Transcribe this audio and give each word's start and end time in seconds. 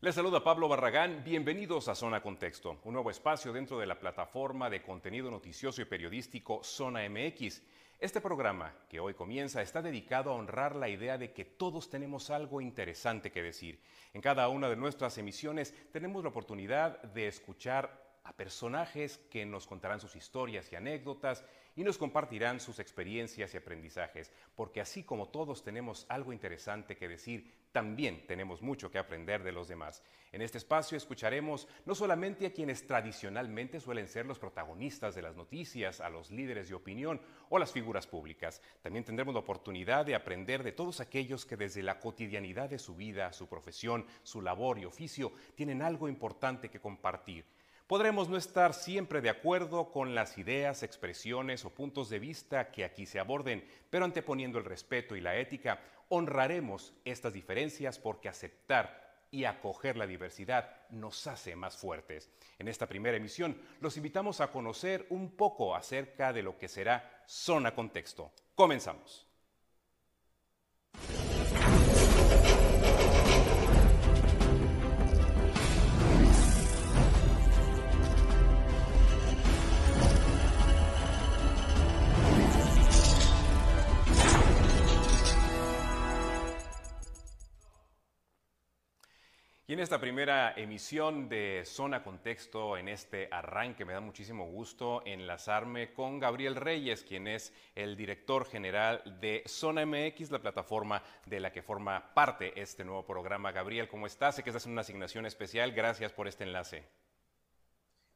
Les 0.00 0.14
saluda 0.14 0.44
Pablo 0.44 0.68
Barragán, 0.68 1.24
bienvenidos 1.24 1.88
a 1.88 1.94
Zona 1.96 2.22
Contexto, 2.22 2.78
un 2.84 2.92
nuevo 2.92 3.10
espacio 3.10 3.52
dentro 3.52 3.80
de 3.80 3.86
la 3.86 3.98
plataforma 3.98 4.70
de 4.70 4.80
contenido 4.80 5.28
noticioso 5.28 5.82
y 5.82 5.86
periodístico 5.86 6.62
Zona 6.62 7.00
MX. 7.08 7.60
Este 7.98 8.20
programa, 8.20 8.72
que 8.88 9.00
hoy 9.00 9.14
comienza, 9.14 9.60
está 9.60 9.82
dedicado 9.82 10.30
a 10.30 10.34
honrar 10.34 10.76
la 10.76 10.88
idea 10.88 11.18
de 11.18 11.32
que 11.32 11.44
todos 11.44 11.90
tenemos 11.90 12.30
algo 12.30 12.60
interesante 12.60 13.32
que 13.32 13.42
decir. 13.42 13.82
En 14.14 14.20
cada 14.20 14.48
una 14.48 14.68
de 14.68 14.76
nuestras 14.76 15.18
emisiones 15.18 15.74
tenemos 15.90 16.22
la 16.22 16.28
oportunidad 16.30 17.02
de 17.02 17.26
escuchar 17.26 18.06
a 18.22 18.32
personajes 18.36 19.18
que 19.32 19.44
nos 19.46 19.66
contarán 19.66 19.98
sus 19.98 20.14
historias 20.14 20.70
y 20.70 20.76
anécdotas 20.76 21.44
y 21.74 21.82
nos 21.82 21.98
compartirán 21.98 22.60
sus 22.60 22.78
experiencias 22.78 23.52
y 23.52 23.56
aprendizajes, 23.56 24.30
porque 24.54 24.80
así 24.80 25.02
como 25.02 25.30
todos 25.30 25.64
tenemos 25.64 26.06
algo 26.08 26.32
interesante 26.32 26.96
que 26.96 27.08
decir, 27.08 27.52
también 27.72 28.26
tenemos 28.26 28.62
mucho 28.62 28.90
que 28.90 28.98
aprender 28.98 29.42
de 29.42 29.52
los 29.52 29.68
demás. 29.68 30.02
En 30.32 30.42
este 30.42 30.58
espacio 30.58 30.96
escucharemos 30.96 31.68
no 31.86 31.94
solamente 31.94 32.46
a 32.46 32.52
quienes 32.52 32.86
tradicionalmente 32.86 33.80
suelen 33.80 34.08
ser 34.08 34.26
los 34.26 34.38
protagonistas 34.38 35.14
de 35.14 35.22
las 35.22 35.36
noticias, 35.36 36.00
a 36.00 36.10
los 36.10 36.30
líderes 36.30 36.68
de 36.68 36.74
opinión 36.74 37.20
o 37.48 37.58
las 37.58 37.72
figuras 37.72 38.06
públicas, 38.06 38.60
también 38.82 39.04
tendremos 39.04 39.34
la 39.34 39.40
oportunidad 39.40 40.04
de 40.06 40.14
aprender 40.14 40.62
de 40.62 40.72
todos 40.72 41.00
aquellos 41.00 41.46
que 41.46 41.56
desde 41.56 41.82
la 41.82 41.98
cotidianidad 41.98 42.68
de 42.68 42.78
su 42.78 42.94
vida, 42.94 43.32
su 43.32 43.48
profesión, 43.48 44.06
su 44.22 44.42
labor 44.42 44.78
y 44.78 44.84
oficio 44.84 45.32
tienen 45.54 45.82
algo 45.82 46.08
importante 46.08 46.68
que 46.68 46.80
compartir 46.80 47.44
Podremos 47.88 48.28
no 48.28 48.36
estar 48.36 48.74
siempre 48.74 49.22
de 49.22 49.30
acuerdo 49.30 49.90
con 49.90 50.14
las 50.14 50.36
ideas, 50.36 50.82
expresiones 50.82 51.64
o 51.64 51.70
puntos 51.70 52.10
de 52.10 52.18
vista 52.18 52.70
que 52.70 52.84
aquí 52.84 53.06
se 53.06 53.18
aborden, 53.18 53.66
pero 53.88 54.04
anteponiendo 54.04 54.58
el 54.58 54.66
respeto 54.66 55.16
y 55.16 55.22
la 55.22 55.36
ética, 55.36 55.80
honraremos 56.10 56.92
estas 57.06 57.32
diferencias 57.32 57.98
porque 57.98 58.28
aceptar 58.28 59.24
y 59.30 59.44
acoger 59.44 59.96
la 59.96 60.06
diversidad 60.06 60.86
nos 60.90 61.26
hace 61.26 61.56
más 61.56 61.78
fuertes. 61.78 62.28
En 62.58 62.68
esta 62.68 62.86
primera 62.86 63.16
emisión 63.16 63.58
los 63.80 63.96
invitamos 63.96 64.42
a 64.42 64.52
conocer 64.52 65.06
un 65.08 65.30
poco 65.30 65.74
acerca 65.74 66.34
de 66.34 66.42
lo 66.42 66.58
que 66.58 66.68
será 66.68 67.24
Zona 67.26 67.74
Contexto. 67.74 68.32
Comenzamos. 68.54 69.27
En 89.78 89.82
esta 89.82 90.00
primera 90.00 90.54
emisión 90.56 91.28
de 91.28 91.62
Zona 91.64 92.02
Contexto, 92.02 92.76
en 92.76 92.88
este 92.88 93.28
arranque, 93.30 93.84
me 93.84 93.92
da 93.92 94.00
muchísimo 94.00 94.50
gusto 94.50 95.02
enlazarme 95.06 95.92
con 95.92 96.18
Gabriel 96.18 96.56
Reyes, 96.56 97.04
quien 97.04 97.28
es 97.28 97.52
el 97.76 97.96
director 97.96 98.44
general 98.44 99.00
de 99.20 99.44
Zona 99.46 99.86
MX, 99.86 100.32
la 100.32 100.42
plataforma 100.42 101.04
de 101.26 101.38
la 101.38 101.52
que 101.52 101.62
forma 101.62 102.12
parte 102.12 102.60
este 102.60 102.82
nuevo 102.84 103.06
programa. 103.06 103.52
Gabriel, 103.52 103.86
¿cómo 103.86 104.08
estás? 104.08 104.34
Sé 104.34 104.42
que 104.42 104.50
estás 104.50 104.66
en 104.66 104.72
una 104.72 104.80
asignación 104.80 105.26
especial. 105.26 105.70
Gracias 105.70 106.12
por 106.12 106.26
este 106.26 106.42
enlace. 106.42 106.82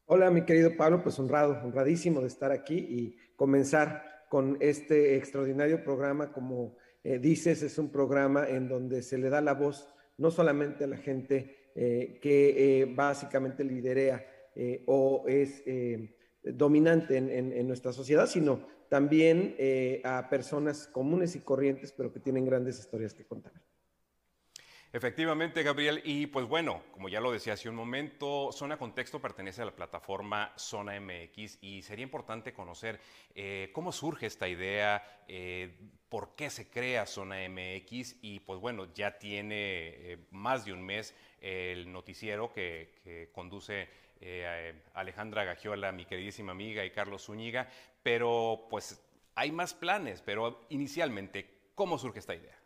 Hola, 0.07 0.33
mi 0.33 0.45
querido 0.45 0.77
Pablo, 0.77 1.01
pues 1.01 1.17
honrado, 1.21 1.61
honradísimo 1.63 2.23
de 2.23 2.27
estar 2.27 2.51
aquí 2.51 2.75
y 2.77 3.17
comenzar 3.37 4.25
con 4.29 4.57
este 4.59 5.15
extraordinario 5.15 5.85
programa. 5.85 6.33
Como 6.33 6.75
eh, 7.05 7.21
dices, 7.21 7.63
es 7.63 7.79
un 7.79 7.93
programa 7.93 8.49
en 8.49 8.67
donde 8.67 9.01
se 9.05 9.17
le 9.17 9.31
da 9.31 9.41
la 9.41 9.55
voz 9.55 9.93
no 10.23 10.31
solamente 10.31 10.85
a 10.85 10.87
la 10.87 10.97
gente 10.97 11.73
eh, 11.75 12.21
que 12.23 12.83
eh, 12.83 12.85
básicamente 12.87 13.65
liderea 13.65 14.25
eh, 14.55 14.85
o 14.87 15.25
es 15.27 15.65
dominante 16.45 17.17
en, 17.17 17.67
nuestra 17.67 17.93
sociedad, 17.93 18.27
sino 18.27 18.67
también 18.89 19.57
a 20.05 20.29
personas 20.29 20.87
comunes 20.87 21.37
y 21.37 21.41
corrientes, 21.41 21.93
pero 21.93 22.13
que 22.13 22.21
tienen 22.21 22.45
grandes 22.45 22.79
historias 22.79 23.15
que 23.15 23.25
contar. 23.25 23.53
Efectivamente, 24.93 25.63
Gabriel. 25.63 26.03
Y 26.05 26.27
pues 26.27 26.47
bueno, 26.47 26.83
como 26.93 27.09
ya 27.09 27.21
lo 27.21 27.33
decía 27.33 27.55
hace 27.55 27.69
un 27.69 27.77
momento, 27.77 28.51
Zona 28.53 28.77
Contexto 28.77 29.21
pertenece 29.21 29.63
a 29.63 29.65
la 29.65 29.75
plataforma 29.75 30.53
Zona 30.57 31.01
MX 31.01 31.59
y 31.63 31.83
sería 31.83 32.03
importante 32.03 32.53
conocer 32.53 33.01
cómo 33.73 33.91
surge 33.91 34.27
esta 34.27 34.49
idea, 34.49 35.03
por 36.13 36.35
qué 36.37 36.51
se 36.51 36.69
crea 36.69 37.07
Zona 37.07 37.37
MX 37.49 38.17
y 38.21 38.41
pues 38.41 38.61
bueno, 38.61 38.93
ya 38.93 39.17
tiene 39.17 39.55
eh, 39.57 40.19
más 40.31 40.67
de 40.67 40.75
un 40.75 40.83
mes 40.83 41.15
el 41.41 41.91
noticiero 41.91 42.53
que, 42.53 43.31
conduce 43.33 43.89
eh, 44.21 44.83
Alejandra 44.93 45.45
Gagiola, 45.45 45.91
mi 45.91 46.05
queridísima 46.05 46.53
amiga, 46.53 46.85
y 46.85 46.91
Carlos 46.91 47.25
Zúñiga, 47.25 47.67
pero 48.03 48.67
pues 48.69 49.03
hay 49.35 49.53
más 49.53 49.73
planes, 49.73 50.21
pero 50.21 50.67
inicialmente, 50.69 51.49
¿cómo 51.75 51.97
surge 51.97 52.19
esta 52.19 52.35
idea? 52.35 52.62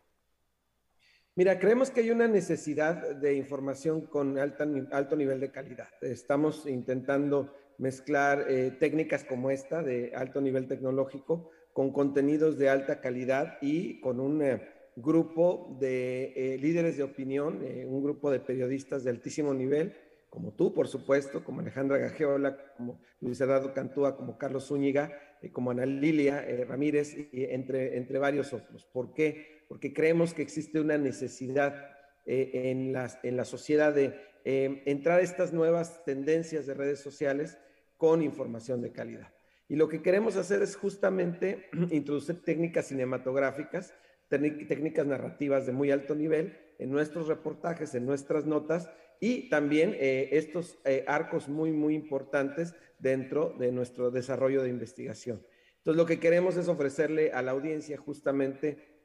Mira, 1.39 1.59
creemos 1.59 1.91
que 1.91 2.01
hay 2.01 2.11
una 2.11 2.29
necesidad 2.29 3.15
de 3.15 3.35
información 3.35 4.07
con 4.07 4.39
alto 4.39 5.17
nivel 5.17 5.39
de 5.39 5.51
calidad. 5.53 5.89
Estamos 6.01 6.67
intentando 6.67 7.55
mezclar 7.77 8.47
eh, 8.49 8.71
técnicas 8.81 9.23
como 9.23 9.51
esta 9.51 9.83
de 9.83 10.13
alto 10.15 10.41
nivel 10.41 10.67
tecnológico 10.67 11.51
con 11.75 11.93
contenidos 11.93 12.57
de 12.57 12.71
alta 12.71 13.03
calidad 13.03 13.59
y 13.61 14.01
con 14.01 14.19
un 14.19 14.41
eh, 14.41 14.67
grupo 14.97 15.77
de 15.79 16.33
eh, 16.35 16.59
líderes 16.59 16.97
de 16.97 17.03
opinión, 17.03 17.61
eh, 17.63 17.85
un 17.87 18.03
grupo 18.03 18.31
de 18.31 18.41
periodistas 18.41 19.05
de 19.05 19.11
altísimo 19.11 19.53
nivel, 19.53 19.95
como 20.31 20.55
tú, 20.55 20.73
por 20.73 20.89
supuesto, 20.89 21.45
como 21.45 21.61
Alejandra 21.61 21.99
Gajeola, 21.99 22.57
como 22.79 23.03
Luis 23.21 23.39
Eduardo 23.43 23.75
Cantúa, 23.75 24.17
como 24.17 24.39
Carlos 24.39 24.69
Zúñiga, 24.69 25.13
como 25.53 25.71
Ana 25.71 25.85
Lilia 25.85 26.47
Ramírez, 26.67 27.15
y 27.31 27.45
entre, 27.45 27.99
entre 27.99 28.19
varios 28.19 28.55
otros. 28.55 28.87
¿Por 28.87 29.13
qué? 29.13 29.56
Porque 29.69 29.93
creemos 29.93 30.35
que 30.35 30.43
existe 30.43 30.81
una 30.81 30.99
necesidad 30.99 31.91
en, 32.25 32.93
las, 32.93 33.19
en 33.23 33.37
la 33.37 33.45
sociedad 33.45 33.95
de 33.95 34.15
entrar 34.45 35.21
a 35.21 35.23
estas 35.23 35.53
nuevas 35.53 36.05
tendencias 36.05 36.67
de 36.67 36.75
redes 36.75 37.01
sociales 37.01 37.59
con 37.97 38.23
información 38.23 38.81
de 38.83 38.93
calidad. 38.93 39.33
Y 39.69 39.77
lo 39.77 39.89
que 39.89 40.03
queremos 40.03 40.37
hacer 40.37 40.63
es 40.63 40.77
justamente 40.77 41.69
introducir 41.91 42.43
técnicas 42.43 42.87
cinematográficas, 42.87 43.95
técnicas 44.29 45.07
narrativas 45.07 45.67
de 45.67 45.73
muy 45.73 45.91
alto 45.91 46.15
nivel 46.15 46.57
en 46.79 46.91
nuestros 46.91 47.29
reportajes, 47.29 47.95
en 47.95 48.07
nuestras 48.07 48.45
notas 48.45 48.91
y 49.21 49.49
también 49.49 49.95
eh, 49.99 50.31
estos 50.33 50.79
eh, 50.85 51.05
arcos 51.07 51.49
muy, 51.49 51.73
muy 51.73 51.95
importantes 51.95 52.75
dentro 52.99 53.55
de 53.59 53.73
nuestro 53.73 54.11
desarrollo 54.11 54.63
de 54.63 54.69
investigación. 54.69 55.45
Entonces, 55.79 55.97
lo 55.97 56.07
que 56.07 56.19
queremos 56.19 56.57
es 56.57 56.69
ofrecerle 56.69 57.33
a 57.33 57.43
la 57.43 57.53
audiencia 57.53 57.97
justamente 57.97 58.96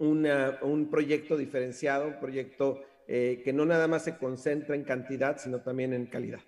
un 0.00 0.88
proyecto 0.90 1.36
diferenciado, 1.36 2.08
un 2.08 2.20
proyecto 2.20 2.82
eh, 3.06 3.42
que 3.44 3.52
no 3.52 3.64
nada 3.64 3.88
más 3.88 4.04
se 4.04 4.16
concentra 4.16 4.74
en 4.74 4.84
cantidad, 4.84 5.38
sino 5.38 5.60
también 5.60 5.92
en 5.92 6.06
calidad. 6.06 6.40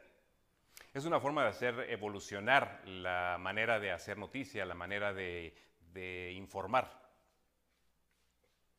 Es 0.94 1.06
una 1.06 1.20
forma 1.20 1.44
de 1.44 1.48
hacer 1.48 1.74
evolucionar 1.88 2.82
la 2.86 3.38
manera 3.40 3.80
de 3.80 3.92
hacer 3.92 4.18
noticia, 4.18 4.66
la 4.66 4.74
manera 4.74 5.14
de, 5.14 5.54
informar. 6.36 7.00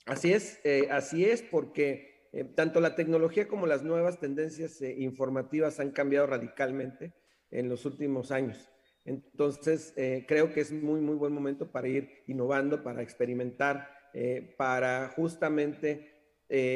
Así 0.06 0.32
es, 0.32 0.62
eh, 0.64 0.90
así 0.92 1.26
es, 1.26 1.42
porque 1.42 2.30
eh, 2.32 2.44
tanto 2.44 2.80
la 2.82 2.96
tecnología 2.96 3.48
como 3.48 3.66
las 3.66 3.84
nuevas 3.84 4.20
tendencias 4.20 4.80
eh, 4.82 4.96
informativas 5.00 5.80
han 5.80 5.92
cambiado 5.92 6.28
radicalmente 6.28 7.14
en 7.50 7.68
los 7.68 7.84
últimos 7.86 8.32
años. 8.32 8.70
Entonces, 9.06 9.94
creo 10.28 10.54
que 10.54 10.62
es 10.62 10.72
muy, 10.72 11.02
muy 11.02 11.16
buen 11.16 11.34
momento 11.34 11.70
para 11.70 11.90
ir 11.90 12.24
innovando, 12.28 12.84
para 12.84 13.02
experimentar, 13.02 14.03
para 14.58 15.10
justamente 15.10 16.12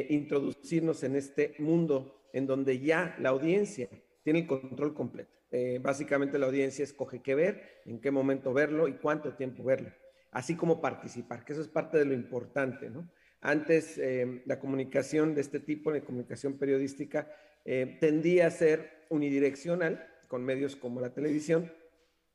introducirnos 0.09 1.03
en 1.03 1.15
este 1.15 1.53
mundo 1.59 2.29
en 2.33 2.47
donde 2.47 2.79
ya 2.79 3.15
la 3.19 3.29
audiencia 3.29 3.89
tiene 4.23 4.39
el 4.39 4.47
control 4.47 4.93
completo. 4.93 5.37
Eh, 5.49 5.79
básicamente 5.81 6.37
la 6.37 6.47
audiencia 6.47 6.83
escoge 6.83 7.21
qué 7.21 7.33
ver, 7.35 7.81
en 7.85 8.01
qué 8.01 8.11
momento 8.11 8.53
verlo 8.53 8.87
y 8.87 8.93
cuánto 8.93 9.33
tiempo 9.35 9.63
verlo, 9.63 9.91
así 10.31 10.55
como 10.55 10.81
participar, 10.81 11.45
que 11.45 11.53
eso 11.53 11.61
es 11.61 11.69
parte 11.69 11.97
de 11.97 12.05
lo 12.05 12.13
importante, 12.13 12.89
¿no? 12.89 13.09
Antes 13.39 13.97
eh, 13.97 14.43
la 14.45 14.59
comunicación 14.59 15.33
de 15.33 15.41
este 15.41 15.59
tipo, 15.59 15.91
la 15.91 16.01
comunicación 16.01 16.57
periodística, 16.57 17.31
eh, 17.63 17.97
tendía 18.01 18.47
a 18.47 18.51
ser 18.51 19.05
unidireccional 19.09 20.05
con 20.27 20.43
medios 20.43 20.75
como 20.75 20.99
la 20.99 21.13
televisión 21.13 21.71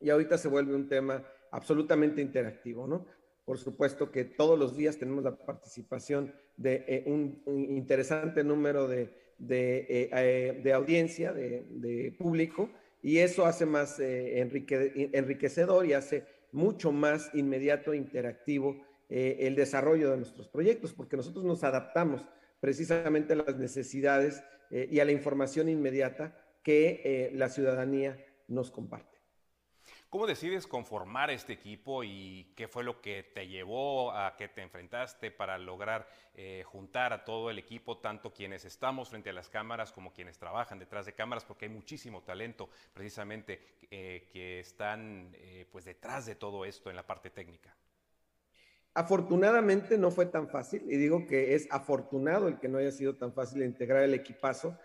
y 0.00 0.08
ahorita 0.08 0.38
se 0.38 0.48
vuelve 0.48 0.74
un 0.74 0.88
tema 0.88 1.26
absolutamente 1.50 2.22
interactivo, 2.22 2.86
¿no? 2.86 3.06
Por 3.44 3.58
supuesto 3.58 4.10
que 4.10 4.24
todos 4.24 4.58
los 4.58 4.76
días 4.76 4.98
tenemos 4.98 5.24
la 5.24 5.36
participación 5.36 6.32
de 6.56 7.04
un 7.06 7.42
interesante 7.46 8.44
número 8.44 8.86
de 8.86 9.22
eh, 9.48 10.08
eh, 10.12 10.60
de, 10.62 10.72
audiencia, 10.72 11.32
de, 11.32 12.14
público, 12.16 12.70
y 13.02 13.18
eso 13.18 13.44
hace 13.44 13.66
más 13.66 13.98
eh, 13.98 14.38
enriquecedor 14.38 15.86
y 15.86 15.94
hace 15.94 16.24
mucho 16.52 16.92
más 16.92 17.34
inmediato 17.34 17.92
e 17.92 17.96
interactivo 17.96 18.76
el 19.08 19.56
desarrollo 19.56 20.10
de 20.10 20.16
nuestros 20.16 20.48
proyectos, 20.48 20.94
porque 20.94 21.18
nosotros 21.18 21.44
nos 21.44 21.64
adaptamos 21.64 22.24
precisamente 22.60 23.34
a 23.34 23.36
las 23.36 23.58
necesidades 23.58 24.42
eh, 24.70 24.88
y 24.90 25.00
a 25.00 25.04
la 25.04 25.12
información 25.12 25.68
inmediata 25.68 26.34
que 26.62 27.02
eh, 27.04 27.32
la 27.34 27.48
ciudadanía 27.48 28.24
nos 28.46 28.70
comparte. 28.70 29.11
¿Cómo 30.12 30.26
decides 30.26 30.66
conformar 30.66 31.30
este 31.30 31.54
equipo 31.54 32.04
y 32.04 32.52
qué 32.54 32.68
fue 32.68 32.84
lo 32.84 33.00
que 33.00 33.22
te 33.34 33.48
llevó 33.48 34.12
a 34.12 34.36
que 34.36 34.46
te 34.46 34.60
enfrentaste 34.60 35.30
para 35.30 35.56
lograr 35.56 36.06
eh, 36.34 36.64
juntar 36.66 37.14
a 37.14 37.24
todo 37.24 37.48
el 37.48 37.58
equipo, 37.58 37.96
tanto 37.96 38.30
quienes 38.30 38.66
estamos 38.66 39.08
frente 39.08 39.30
a 39.30 39.32
las 39.32 39.48
cámaras 39.48 39.90
como 39.90 40.12
quienes 40.12 40.36
trabajan 40.36 40.78
detrás 40.78 41.06
de 41.06 41.14
cámaras, 41.14 41.46
porque 41.46 41.64
hay 41.64 41.70
muchísimo 41.70 42.20
talento 42.20 42.68
precisamente 42.92 43.78
eh, 43.90 44.28
que 44.30 44.60
están 44.60 45.30
eh, 45.32 45.64
pues 45.72 45.86
detrás 45.86 46.26
de 46.26 46.34
todo 46.34 46.66
esto 46.66 46.90
en 46.90 46.96
la 46.96 47.06
parte 47.06 47.30
técnica? 47.30 47.74
Afortunadamente 48.92 49.96
no 49.96 50.10
fue 50.10 50.26
tan 50.26 50.46
fácil 50.50 50.82
y 50.92 50.98
digo 50.98 51.26
que 51.26 51.54
es 51.54 51.66
afortunado 51.70 52.48
el 52.48 52.58
que 52.58 52.68
no 52.68 52.76
haya 52.76 52.92
sido 52.92 53.16
tan 53.16 53.32
fácil 53.32 53.62
integrar 53.62 54.02
el 54.02 54.12
equipazo 54.12 54.76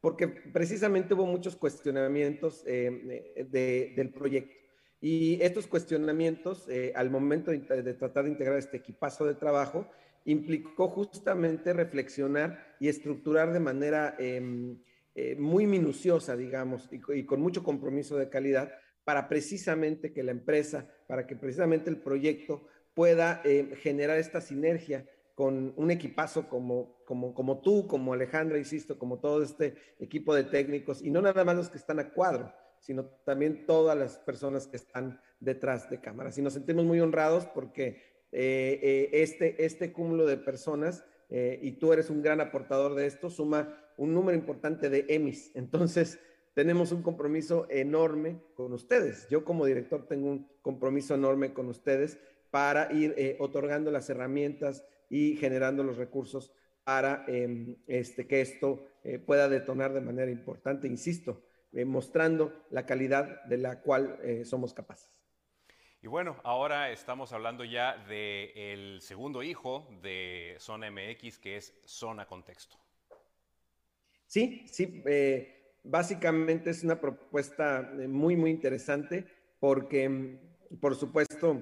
porque 0.00 0.28
precisamente 0.28 1.14
hubo 1.14 1.26
muchos 1.26 1.56
cuestionamientos 1.56 2.62
del 2.62 4.12
proyecto. 4.14 4.65
Y 5.00 5.38
estos 5.42 5.66
cuestionamientos, 5.66 6.68
eh, 6.68 6.92
al 6.96 7.10
momento 7.10 7.50
de, 7.50 7.94
tratar 7.94 8.24
de 8.24 8.30
integrar 8.30 8.58
este 8.58 8.78
equipazo 8.78 9.26
de 9.26 9.34
trabajo, 9.34 9.88
implicó 10.24 10.88
justamente 10.88 11.72
reflexionar 11.72 12.76
y 12.80 12.88
estructurar 12.88 13.52
de 13.52 13.60
manera 13.60 14.16
em, 14.18 14.78
eh, 15.14 15.36
muy 15.36 15.66
minuciosa, 15.66 16.36
digamos, 16.36 16.88
y, 16.90 17.24
con 17.24 17.40
mucho 17.40 17.62
compromiso 17.62 18.16
de 18.16 18.28
calidad 18.28 18.72
para 19.04 19.28
precisamente 19.28 20.12
que 20.12 20.22
la 20.22 20.32
empresa, 20.32 20.90
para 21.06 21.26
que 21.26 21.36
precisamente 21.36 21.90
el 21.90 21.98
proyecto 21.98 22.66
pueda 22.94 23.42
em, 23.44 23.72
generar 23.76 24.18
esta 24.18 24.40
sinergia 24.40 25.06
con 25.34 25.74
un 25.76 25.90
equipazo 25.90 26.48
como, 26.48 26.96
como, 27.04 27.34
como 27.34 27.60
tú, 27.60 27.86
como 27.86 28.14
Alejandra, 28.14 28.58
insisto, 28.58 28.98
como 28.98 29.20
todo 29.20 29.42
este 29.42 29.74
equipo 30.00 30.34
de 30.34 30.44
técnicos, 30.44 31.02
y 31.02 31.10
no 31.10 31.20
nada 31.20 31.44
más 31.44 31.56
los 31.56 31.68
que 31.68 31.76
están 31.76 32.00
a 32.00 32.10
cuadro, 32.10 32.52
sino 32.80 33.04
también 33.24 33.66
todas 33.66 33.96
las 33.96 34.18
personas 34.18 34.66
que 34.66 34.76
están 34.76 35.20
detrás 35.40 35.90
de 35.90 36.00
cámaras. 36.00 36.38
Y 36.38 36.42
nos 36.42 36.54
sentimos 36.54 36.84
muy 36.84 37.00
honrados 37.00 37.46
porque 37.46 38.16
eh, 38.32 38.80
eh, 38.82 39.10
este, 39.22 39.64
este 39.64 39.92
cúmulo 39.92 40.26
de 40.26 40.36
personas, 40.36 41.04
eh, 41.30 41.58
y 41.62 41.72
tú 41.72 41.92
eres 41.92 42.10
un 42.10 42.22
gran 42.22 42.40
aportador 42.40 42.94
de 42.94 43.06
esto, 43.06 43.30
suma 43.30 43.82
un 43.96 44.12
número 44.12 44.36
importante 44.36 44.90
de 44.90 45.06
EMIs. 45.08 45.52
Entonces, 45.54 46.18
tenemos 46.54 46.92
un 46.92 47.02
compromiso 47.02 47.66
enorme 47.70 48.40
con 48.54 48.72
ustedes. 48.72 49.26
Yo 49.28 49.44
como 49.44 49.66
director 49.66 50.06
tengo 50.06 50.30
un 50.30 50.48
compromiso 50.62 51.14
enorme 51.14 51.52
con 51.52 51.68
ustedes 51.68 52.18
para 52.50 52.92
ir 52.92 53.36
otorgando 53.38 53.90
las 53.90 54.08
herramientas 54.08 54.84
y 55.10 55.36
generando 55.36 55.82
los 55.82 55.98
recursos 55.98 56.52
para 56.84 57.24
em, 57.26 57.76
este, 57.86 58.26
que 58.26 58.40
esto 58.40 58.86
pueda 59.26 59.48
detonar 59.48 59.92
de 59.92 60.00
manera 60.00 60.30
importante. 60.30 60.86
Insisto, 60.86 61.42
eh, 61.76 61.84
mostrando 61.84 62.64
la 62.70 62.86
calidad 62.86 63.44
de 63.44 63.58
la 63.58 63.82
cual 63.82 64.18
eh, 64.22 64.46
somos 64.46 64.72
capaces. 64.72 65.12
Y 66.00 66.06
bueno, 66.06 66.40
ahora 66.42 66.90
estamos 66.90 67.34
hablando 67.34 67.64
ya 67.64 68.02
del 68.08 69.02
segundo 69.02 69.42
hijo 69.42 69.86
de 70.00 70.56
Zona 70.58 70.90
MX, 70.90 71.38
que 71.38 71.58
es 71.58 71.78
Zona 71.84 72.26
Contexto. 72.26 72.78
Sí, 74.24 74.64
sí, 74.66 75.02
eh, 75.04 75.74
básicamente 75.84 76.70
es 76.70 76.82
una 76.82 76.98
propuesta 76.98 77.86
muy, 78.08 78.36
muy 78.36 78.52
interesante 78.52 79.26
porque, 79.60 80.08
mm, 80.08 80.78
por 80.80 80.96
supuesto, 80.96 81.60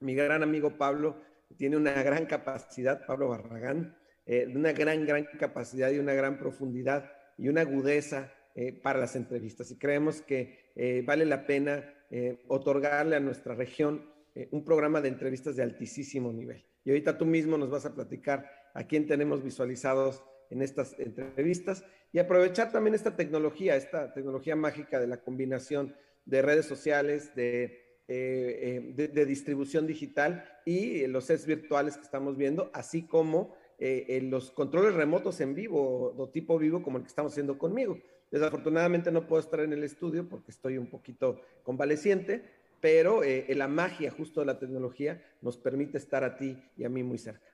mi 0.00 0.16
gran 0.16 0.42
amigo 0.42 0.76
Pablo 0.76 1.22
tiene 1.56 1.76
una 1.76 2.02
gran 2.02 2.26
capacidad, 2.26 3.06
Pablo 3.06 3.28
Barragán, 3.28 3.96
una 4.26 4.72
gran, 4.72 5.06
gran 5.06 5.24
capacidad 5.38 5.92
y 5.92 6.00
una 6.00 6.14
gran 6.14 6.36
profundidad 6.36 7.12
y 7.38 7.48
una 7.48 7.60
agudeza 7.60 8.32
eh, 8.54 8.70
para 8.70 9.00
las 9.00 9.16
entrevistas 9.16 9.70
y 9.70 9.78
creemos 9.78 10.20
que 10.20 10.72
eh, 10.76 11.02
vale 11.06 11.24
la 11.24 11.46
pena 11.46 11.90
eh, 12.10 12.44
otorgarle 12.48 13.16
a 13.16 13.20
nuestra 13.20 13.54
región 13.54 14.12
un 14.50 14.62
programa 14.64 15.00
de 15.00 15.08
entrevistas 15.08 15.56
de 15.56 15.62
altísimo 15.62 16.32
nivel. 16.32 16.64
Y 16.84 16.90
ahorita 16.90 17.16
tú 17.16 17.24
mismo 17.26 17.56
nos 17.58 17.70
vas 17.70 17.84
a 17.84 17.94
platicar 17.94 18.50
a 18.74 18.86
quién 18.86 19.06
tenemos 19.06 19.42
visualizados 19.42 20.22
en 20.48 20.62
estas 20.62 20.98
entrevistas 20.98 21.84
y 22.12 22.18
aprovechar 22.18 22.72
también 22.72 22.94
esta 22.94 23.14
tecnología, 23.14 23.76
esta 23.76 24.14
tecnología 24.14 24.56
mágica 24.56 24.98
de 25.00 25.06
la 25.06 25.18
combinación 25.18 25.94
de 26.24 26.40
redes 26.40 26.64
sociales, 26.64 27.34
de, 27.34 28.00
de, 28.08 29.26
distribución 29.26 29.86
digital 29.86 30.48
y 30.64 31.06
los 31.08 31.24
sets 31.24 31.44
virtuales 31.44 31.98
que 31.98 32.04
estamos 32.04 32.38
viendo, 32.38 32.70
así 32.72 33.06
como 33.06 33.54
los 33.78 34.50
controles 34.50 34.94
remotos 34.94 35.42
en 35.42 35.54
vivo 35.54 36.14
o 36.16 36.30
tipo 36.30 36.58
vivo 36.58 36.82
como 36.82 36.96
el 36.96 37.04
que 37.04 37.08
estamos 37.08 37.32
haciendo 37.32 37.58
conmigo. 37.58 37.98
Desafortunadamente 38.32 39.12
no 39.12 39.26
puedo 39.26 39.40
estar 39.40 39.60
en 39.60 39.74
el 39.74 39.84
estudio 39.84 40.26
porque 40.26 40.50
estoy 40.50 40.78
un 40.78 40.86
poquito 40.86 41.42
convaleciente, 41.62 42.42
pero 42.80 43.22
eh, 43.22 43.46
la 43.54 43.68
magia 43.68 44.10
justo 44.10 44.40
de 44.40 44.46
la 44.46 44.58
tecnología 44.58 45.22
nos 45.42 45.58
permite 45.58 45.98
estar 45.98 46.24
a 46.24 46.34
ti 46.34 46.56
y 46.76 46.84
a 46.84 46.88
mí 46.88 47.02
muy 47.02 47.18
cerca. 47.18 47.51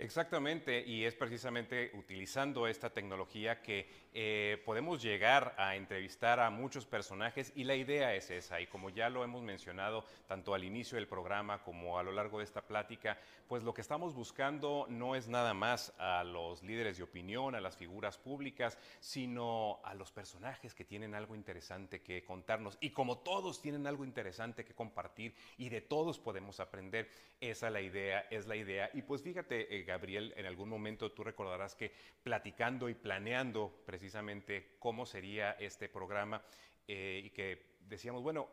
Exactamente, 0.00 0.82
y 0.86 1.04
es 1.04 1.14
precisamente 1.14 1.90
utilizando 1.92 2.66
esta 2.66 2.88
tecnología 2.88 3.60
que 3.60 3.86
eh, 4.14 4.60
podemos 4.64 5.02
llegar 5.02 5.54
a 5.58 5.76
entrevistar 5.76 6.40
a 6.40 6.48
muchos 6.48 6.86
personajes 6.86 7.52
y 7.54 7.64
la 7.64 7.74
idea 7.74 8.14
es 8.14 8.30
esa, 8.30 8.62
y 8.62 8.66
como 8.66 8.88
ya 8.88 9.10
lo 9.10 9.22
hemos 9.24 9.42
mencionado 9.42 10.06
tanto 10.26 10.54
al 10.54 10.64
inicio 10.64 10.96
del 10.96 11.06
programa 11.06 11.62
como 11.62 11.98
a 11.98 12.02
lo 12.02 12.12
largo 12.12 12.38
de 12.38 12.44
esta 12.44 12.62
plática, 12.62 13.18
pues 13.46 13.62
lo 13.62 13.74
que 13.74 13.82
estamos 13.82 14.14
buscando 14.14 14.86
no 14.88 15.16
es 15.16 15.28
nada 15.28 15.52
más 15.52 15.92
a 15.98 16.24
los 16.24 16.62
líderes 16.62 16.96
de 16.96 17.02
opinión, 17.02 17.54
a 17.54 17.60
las 17.60 17.76
figuras 17.76 18.16
públicas, 18.16 18.78
sino 19.00 19.80
a 19.84 19.92
los 19.92 20.12
personajes 20.12 20.74
que 20.74 20.86
tienen 20.86 21.14
algo 21.14 21.34
interesante 21.34 22.00
que 22.00 22.24
contarnos, 22.24 22.78
y 22.80 22.88
como 22.90 23.18
todos 23.18 23.60
tienen 23.60 23.86
algo 23.86 24.06
interesante 24.06 24.64
que 24.64 24.74
compartir 24.74 25.34
y 25.58 25.68
de 25.68 25.82
todos 25.82 26.18
podemos 26.18 26.58
aprender, 26.58 27.10
esa 27.38 27.66
es 27.66 27.72
la 27.74 27.82
idea, 27.82 28.20
es 28.30 28.46
la 28.46 28.56
idea, 28.56 28.90
y 28.94 29.02
pues 29.02 29.22
fíjate, 29.22 29.76
eh, 29.76 29.89
Gabriel, 29.90 30.32
en 30.36 30.46
algún 30.46 30.68
momento 30.68 31.12
tú 31.12 31.22
recordarás 31.24 31.74
que 31.74 31.92
platicando 32.22 32.88
y 32.88 32.94
planeando 32.94 33.82
precisamente 33.84 34.76
cómo 34.78 35.06
sería 35.06 35.52
este 35.52 35.88
programa 35.88 36.42
eh, 36.86 37.22
y 37.24 37.30
que 37.30 37.76
decíamos, 37.80 38.22
bueno, 38.22 38.48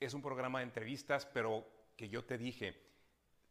es 0.00 0.14
un 0.14 0.22
programa 0.22 0.60
de 0.60 0.64
entrevistas, 0.64 1.26
pero 1.26 1.66
que 1.96 2.08
yo 2.08 2.24
te 2.24 2.38
dije, 2.38 2.80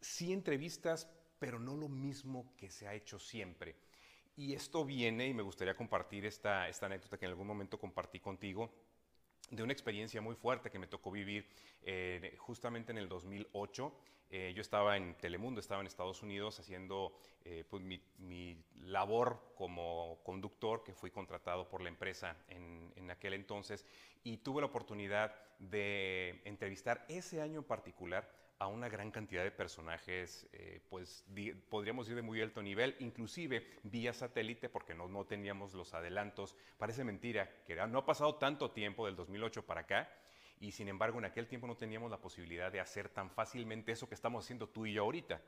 sí 0.01 0.33
entrevistas, 0.33 1.09
pero 1.39 1.59
no 1.59 1.75
lo 1.75 1.89
mismo 1.89 2.55
que 2.57 2.69
se 2.69 2.87
ha 2.87 2.93
hecho 2.93 3.19
siempre. 3.19 3.75
Y 4.35 4.53
esto 4.53 4.83
viene, 4.83 5.27
y 5.27 5.33
me 5.33 5.43
gustaría 5.43 5.75
compartir 5.75 6.25
esta, 6.25 6.67
esta 6.67 6.87
anécdota 6.87 7.17
que 7.17 7.25
en 7.25 7.31
algún 7.31 7.47
momento 7.47 7.79
compartí 7.79 8.19
contigo, 8.19 8.73
de 9.55 9.63
una 9.63 9.73
experiencia 9.73 10.21
muy 10.21 10.35
fuerte 10.35 10.69
que 10.69 10.79
me 10.79 10.87
tocó 10.87 11.11
vivir 11.11 11.47
eh, 11.83 12.35
justamente 12.37 12.91
en 12.91 12.97
el 12.97 13.07
2008 13.07 13.93
eh, 14.35 14.51
yo 14.55 14.61
estaba 14.61 14.97
en 14.97 15.13
Telemundo, 15.19 15.59
estaba 15.59 15.81
en 15.81 15.85
Estados 15.85 16.23
Unidos 16.23 16.59
haciendo 16.59 17.13
eh, 17.45 17.63
pues, 17.69 17.83
mi, 17.83 18.63
labor 18.81 19.53
como 19.55 20.19
conductor, 20.23 20.83
que 20.83 20.95
fui 20.95 21.11
contratado 21.11 21.69
por 21.69 21.83
la 21.83 21.89
empresa 21.89 22.35
en, 22.47 22.91
en, 22.95 23.11
aquel 23.11 23.35
entonces, 23.35 23.85
y 24.23 24.37
tuve 24.37 24.61
la 24.61 24.67
oportunidad 24.67 25.35
de 25.59 26.41
entrevistar 26.45 27.05
ese 27.09 27.43
año 27.43 27.59
en 27.59 27.65
particular 27.65 28.27
a 28.63 28.67
una 28.67 28.87
gran 28.87 29.11
cantidad 29.11 29.43
de 29.43 29.51
personajes, 29.51 30.47
eh, 30.53 30.79
pues 30.89 31.25
podríamos 31.69 32.07
ir 32.07 32.15
de 32.15 32.21
muy 32.21 32.41
alto 32.41 32.63
nivel, 32.63 32.95
inclusive 32.99 33.67
vía 33.83 34.13
satélite, 34.13 34.69
porque 34.69 34.93
no, 34.93 35.07
no 35.09 35.25
teníamos 35.25 35.73
los 35.73 35.93
adelantos. 35.93 36.55
Parece 36.77 37.03
mentira 37.03 37.49
que 37.67 37.75
no 37.75 37.99
ha 37.99 38.05
pasado 38.05 38.35
tanto 38.35 38.71
tiempo 38.71 39.05
del 39.05 39.17
2008 39.17 39.65
para 39.65 39.81
acá, 39.81 40.09
y 40.61 40.71
sin 40.71 40.87
embargo 40.87 41.19
en 41.19 41.25
aquel 41.25 41.47
tiempo 41.47 41.67
no 41.67 41.75
teníamos 41.75 42.09
la 42.09 42.21
posibilidad 42.21 42.71
de 42.71 42.79
hacer 42.79 43.09
tan 43.09 43.29
fácilmente 43.29 43.91
eso 43.91 44.07
que 44.07 44.15
estamos 44.15 44.45
haciendo 44.45 44.69
tú 44.69 44.85
y 44.85 44.93
yo 44.93 45.03
ahorita, 45.03 45.41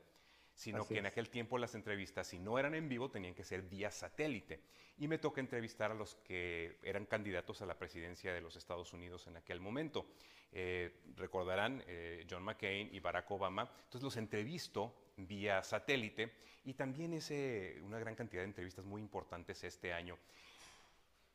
sino 0.56 0.88
que 0.88 0.98
en 0.98 1.06
aquel 1.06 1.28
tiempo 1.28 1.58
las 1.58 1.74
entrevistas, 1.74 2.26
si 2.26 2.38
no 2.38 2.58
eran 2.58 2.74
en 2.74 2.88
vivo, 2.88 3.10
tenían 3.10 3.34
que 3.34 3.44
ser 3.44 3.60
vía 3.60 3.90
satélite. 3.90 4.62
Y 4.96 5.06
me 5.06 5.18
toca 5.18 5.42
entrevistar 5.42 5.90
a 5.90 5.94
los 5.94 6.14
que 6.16 6.78
eran 6.82 7.04
candidatos 7.04 7.60
a 7.60 7.66
la 7.66 7.78
presidencia 7.78 8.32
de 8.32 8.40
los 8.40 8.56
Estados 8.56 8.94
Unidos 8.94 9.26
en 9.26 9.36
aquel 9.36 9.60
momento. 9.60 10.06
Eh, 10.52 11.02
recordarán 11.16 11.84
eh, 11.86 12.26
John 12.28 12.42
McCain 12.42 12.88
y 12.90 13.00
Barack 13.00 13.30
Obama. 13.30 13.70
Entonces 13.84 14.02
los 14.02 14.16
entrevisto 14.16 15.12
vía 15.18 15.62
satélite 15.62 16.32
y 16.64 16.72
también 16.72 17.12
hice 17.12 17.78
una 17.82 17.98
gran 17.98 18.14
cantidad 18.14 18.40
de 18.40 18.48
entrevistas 18.48 18.86
muy 18.86 19.02
importantes 19.02 19.62
este 19.62 19.92
año. 19.92 20.18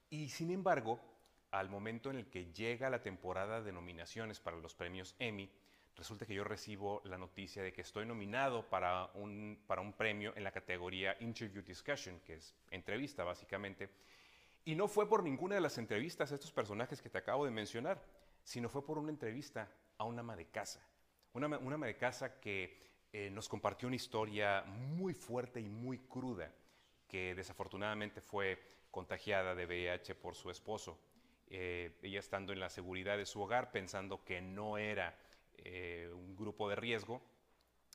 Y 0.10 0.30
sin 0.30 0.50
embargo, 0.50 1.00
al 1.52 1.70
momento 1.70 2.10
en 2.10 2.18
el 2.18 2.26
que 2.28 2.52
llega 2.52 2.90
la 2.90 3.04
temporada 3.04 3.62
de 3.62 3.72
nominaciones 3.72 4.40
para 4.40 4.58
los 4.58 4.74
premios 4.74 5.16
Emmy, 5.20 5.48
resulta 6.02 6.26
que 6.26 6.34
yo 6.34 6.44
recibo 6.44 7.00
la 7.06 7.16
noticia 7.16 7.62
de 7.62 7.72
que 7.72 7.82
estoy 7.82 8.08
nominado 8.08 8.68
para 8.68 9.12
un, 9.14 9.64
para 9.68 9.82
un 9.82 9.94
premio 9.94 10.34
en 10.36 10.44
la 10.44 10.52
categoría 10.52 11.16
Interview 11.20 11.62
Discussion, 11.62 12.20
que 12.22 12.34
es 12.38 12.56
entrevista 12.72 13.24
básicamente. 13.24 13.92
Y 14.66 14.74
no 14.74 14.88
fue 14.88 15.08
por 15.08 15.22
ninguna 15.22 15.54
de 15.54 15.62
las 15.62 15.78
entrevistas 15.78 16.32
a 16.32 16.36
estos 16.36 16.52
personajes 16.52 17.04
que 17.04 17.12
te 17.12 17.20
acabo 17.20 17.46
de 17.46 17.52
mencionar, 17.52 18.04
sino 18.44 18.68
fue 18.68 18.84
por 18.84 18.98
una 18.98 19.12
entrevista 19.12 19.70
a 20.00 20.06
una 20.06 20.22
ama 20.22 20.36
de 20.36 20.48
casa. 20.48 20.84
Una, 21.34 21.60
una 21.60 21.76
ama 21.76 21.86
de 21.86 21.98
casa 21.98 22.40
que 22.40 22.80
eh, 23.14 23.30
nos 23.30 23.48
compartió 23.48 23.88
una 23.88 23.96
historia 23.96 24.64
muy 24.64 25.14
fuerte 25.14 25.62
y 25.62 25.70
muy 25.70 26.00
cruda, 26.00 26.52
que 27.08 27.36
desafortunadamente 27.36 28.22
fue 28.22 28.60
contagiada 28.90 29.54
de 29.54 29.68
VIH 29.68 30.16
por 30.16 30.34
su 30.34 30.50
esposo. 30.50 31.00
Eh, 31.46 31.96
ella 32.02 32.20
estando 32.20 32.54
en 32.54 32.60
la 32.60 32.72
seguridad 32.72 33.18
de 33.18 33.28
su 33.28 33.40
hogar, 33.40 33.72
pensando 33.72 34.24
que 34.24 34.42
no 34.42 34.80
era 34.80 35.16
eh, 35.62 36.10
un 36.14 36.36
grupo 36.36 36.70
de 36.70 36.76
riesgo, 36.76 37.22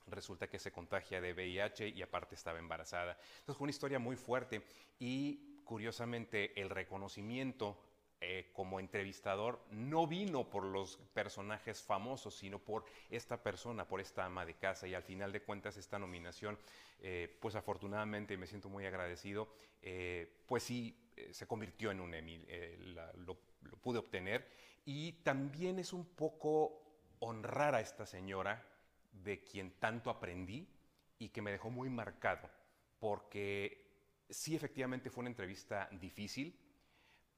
resulta 0.06 0.48
que 0.48 0.58
se 0.58 0.72
contagia 0.72 1.20
de 1.20 1.32
VIH 1.32 1.88
y 1.88 2.02
aparte 2.02 2.34
estaba 2.34 2.58
embarazada. 2.58 3.18
Entonces 3.38 3.56
fue 3.56 3.64
una 3.64 3.70
historia 3.70 3.98
muy 3.98 4.16
fuerte 4.16 4.62
y 4.98 5.62
curiosamente 5.64 6.60
el 6.60 6.70
reconocimiento 6.70 7.78
eh, 8.18 8.48
como 8.54 8.80
entrevistador 8.80 9.62
no 9.70 10.06
vino 10.06 10.48
por 10.48 10.64
los 10.64 10.96
personajes 11.12 11.82
famosos, 11.82 12.34
sino 12.34 12.58
por 12.58 12.86
esta 13.10 13.42
persona, 13.42 13.86
por 13.86 14.00
esta 14.00 14.24
ama 14.24 14.46
de 14.46 14.54
casa. 14.54 14.86
Y 14.86 14.94
al 14.94 15.02
final 15.02 15.32
de 15.32 15.42
cuentas 15.42 15.76
esta 15.76 15.98
nominación, 15.98 16.58
eh, 17.00 17.36
pues 17.40 17.56
afortunadamente 17.56 18.38
me 18.38 18.46
siento 18.46 18.70
muy 18.70 18.86
agradecido, 18.86 19.52
eh, 19.82 20.40
pues 20.46 20.62
sí 20.62 20.98
se 21.30 21.46
convirtió 21.46 21.90
en 21.90 22.00
un 22.00 22.14
Emmy, 22.14 22.42
lo, 23.16 23.36
lo 23.62 23.76
pude 23.76 23.98
obtener. 23.98 24.48
Y 24.84 25.12
también 25.22 25.78
es 25.78 25.92
un 25.92 26.06
poco 26.06 26.85
honrar 27.20 27.74
a 27.74 27.80
esta 27.80 28.06
señora 28.06 28.64
de 29.12 29.42
quien 29.42 29.72
tanto 29.78 30.10
aprendí 30.10 30.68
y 31.18 31.28
que 31.30 31.42
me 31.42 31.50
dejó 31.50 31.70
muy 31.70 31.88
marcado, 31.88 32.48
porque 32.98 33.86
sí 34.28 34.54
efectivamente 34.54 35.10
fue 35.10 35.22
una 35.22 35.30
entrevista 35.30 35.88
difícil, 35.92 36.58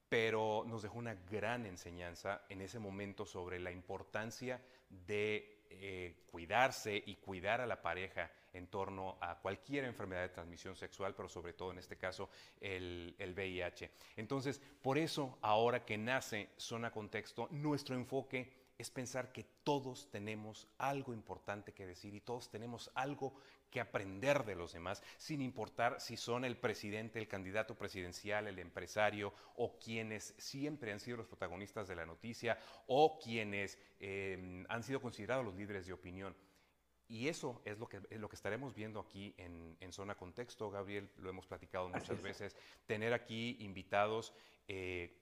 pero 0.09 0.65
nos 0.67 0.83
dejó 0.83 0.99
una 0.99 1.15
gran 1.15 1.67
enseñanza 1.67 2.43
en 2.49 2.63
ese 2.63 2.79
momento 2.79 3.27
sobre 3.27 3.59
la 3.59 3.71
importancia 3.71 4.61
de 4.89 5.65
eh, 5.71 6.25
cuidarse 6.31 7.03
y 7.05 7.17
cuidar 7.17 7.61
a 7.61 7.67
la 7.67 7.83
pareja 7.83 8.31
en 8.55 8.69
torno 8.69 9.19
a 9.21 9.39
cualquier 9.39 9.85
enfermedad 9.85 10.23
de 10.23 10.31
transmisión 10.31 10.75
sexual, 10.75 11.15
pero 11.15 11.29
sobre 11.29 11.53
todo 11.53 11.73
en 11.73 11.79
este 11.79 11.97
caso 11.97 12.31
el, 12.61 13.15
el 13.19 13.35
VIH. 13.35 13.91
Entonces, 14.17 14.61
por 14.83 14.97
eso 14.97 15.39
ahora 15.43 15.85
que 15.85 15.99
nace 15.99 16.51
Zona 16.57 16.91
Contexto, 16.91 17.49
nuestro 17.51 17.95
enfoque 17.95 18.51
es 18.79 18.91
pensar 18.91 19.33
que 19.33 19.45
todos 19.65 20.09
tenemos 20.11 20.69
algo 20.79 21.13
importante 21.13 21.73
que 21.75 21.87
decir 21.87 22.15
y 22.15 22.21
todos 22.21 22.49
tenemos 22.49 22.91
algo 22.95 23.35
que 23.71 23.81
aprender 23.81 24.45
de 24.45 24.55
los 24.55 24.73
demás, 24.73 25.03
sin 25.19 25.43
importar 25.43 26.01
si 26.01 26.17
son 26.17 26.45
el 26.45 26.57
presidente, 26.57 27.19
el 27.19 27.29
candidato 27.29 27.75
presidencial, 27.77 28.47
el 28.47 28.59
empresario 28.61 29.35
o 29.57 29.79
quienes 29.79 30.35
siempre 30.39 30.93
han 30.93 31.01
sido 31.01 31.19
los 31.19 31.27
protagonistas 31.27 31.89
de 31.89 31.97
la 31.97 32.07
noticia 32.07 32.59
o 32.87 33.19
quienes 33.19 33.79
em, 33.99 34.65
han 34.69 34.83
sido 34.85 35.03
considerados 35.03 35.45
los 35.45 35.57
líderes 35.57 35.87
de 35.87 35.93
opinión. 35.93 36.35
Y 37.09 37.29
eso 37.29 37.63
es 37.65 37.79
lo 37.79 37.89
que, 37.89 38.01
lo 38.11 38.29
que 38.29 38.37
estaremos 38.37 38.75
viendo 38.75 39.01
aquí 39.01 39.35
en, 39.39 39.93
Zona 39.93 40.15
Contexto, 40.15 40.71
Gabriel, 40.71 41.11
lo 41.17 41.31
hemos 41.31 41.47
platicado 41.47 41.89
muchas 41.89 42.23
veces, 42.23 42.55
tener 42.87 43.15
aquí 43.15 43.57
invitados 43.61 44.35
eh, 44.69 45.18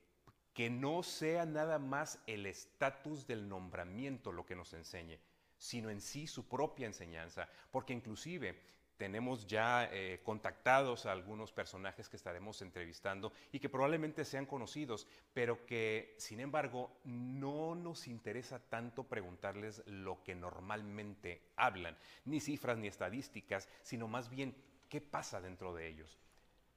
que 0.57 0.71
no 0.71 1.03
sea 1.03 1.45
nada 1.45 1.79
más 1.79 2.19
el 2.27 2.47
estatus 2.47 3.27
del 3.27 3.47
nombramiento 3.47 4.33
lo 4.33 4.47
que 4.47 4.57
nos 4.57 4.73
enseñe, 4.73 5.21
sino 5.59 5.91
en 5.91 6.01
sí 6.01 6.27
su 6.27 6.49
propia 6.49 6.87
enseñanza, 6.87 7.47
porque 7.71 7.93
inclusive 7.93 8.59
tenemos 8.97 9.47
ya 9.47 9.91
eh, 9.93 10.23
contactados 10.25 11.05
a 11.05 11.13
algunos 11.13 11.53
personajes 11.53 12.09
que 12.09 12.17
estaremos 12.17 12.63
entrevistando 12.63 13.35
y 13.53 13.61
que 13.61 13.69
probablemente 13.69 14.25
sean 14.25 14.47
conocidos, 14.47 15.07
pero 15.35 15.67
que 15.67 16.15
sin 16.17 16.41
embargo 16.41 17.01
no 17.05 17.75
nos 17.75 18.09
interesa 18.09 18.59
tanto 18.59 19.05
preguntarles 19.05 19.83
lo 19.85 20.23
que 20.23 20.35
normalmente 20.35 21.53
hablan, 21.57 21.99
ni 22.25 22.41
cifras 22.41 22.79
ni 22.79 22.89
estadísticas, 22.89 23.69
sino 23.83 24.09
más 24.09 24.31
bien 24.31 24.57
qué 24.89 25.03
pasa 25.03 25.43
dentro 25.43 25.75
de 25.75 25.87
ellos. 25.87 26.19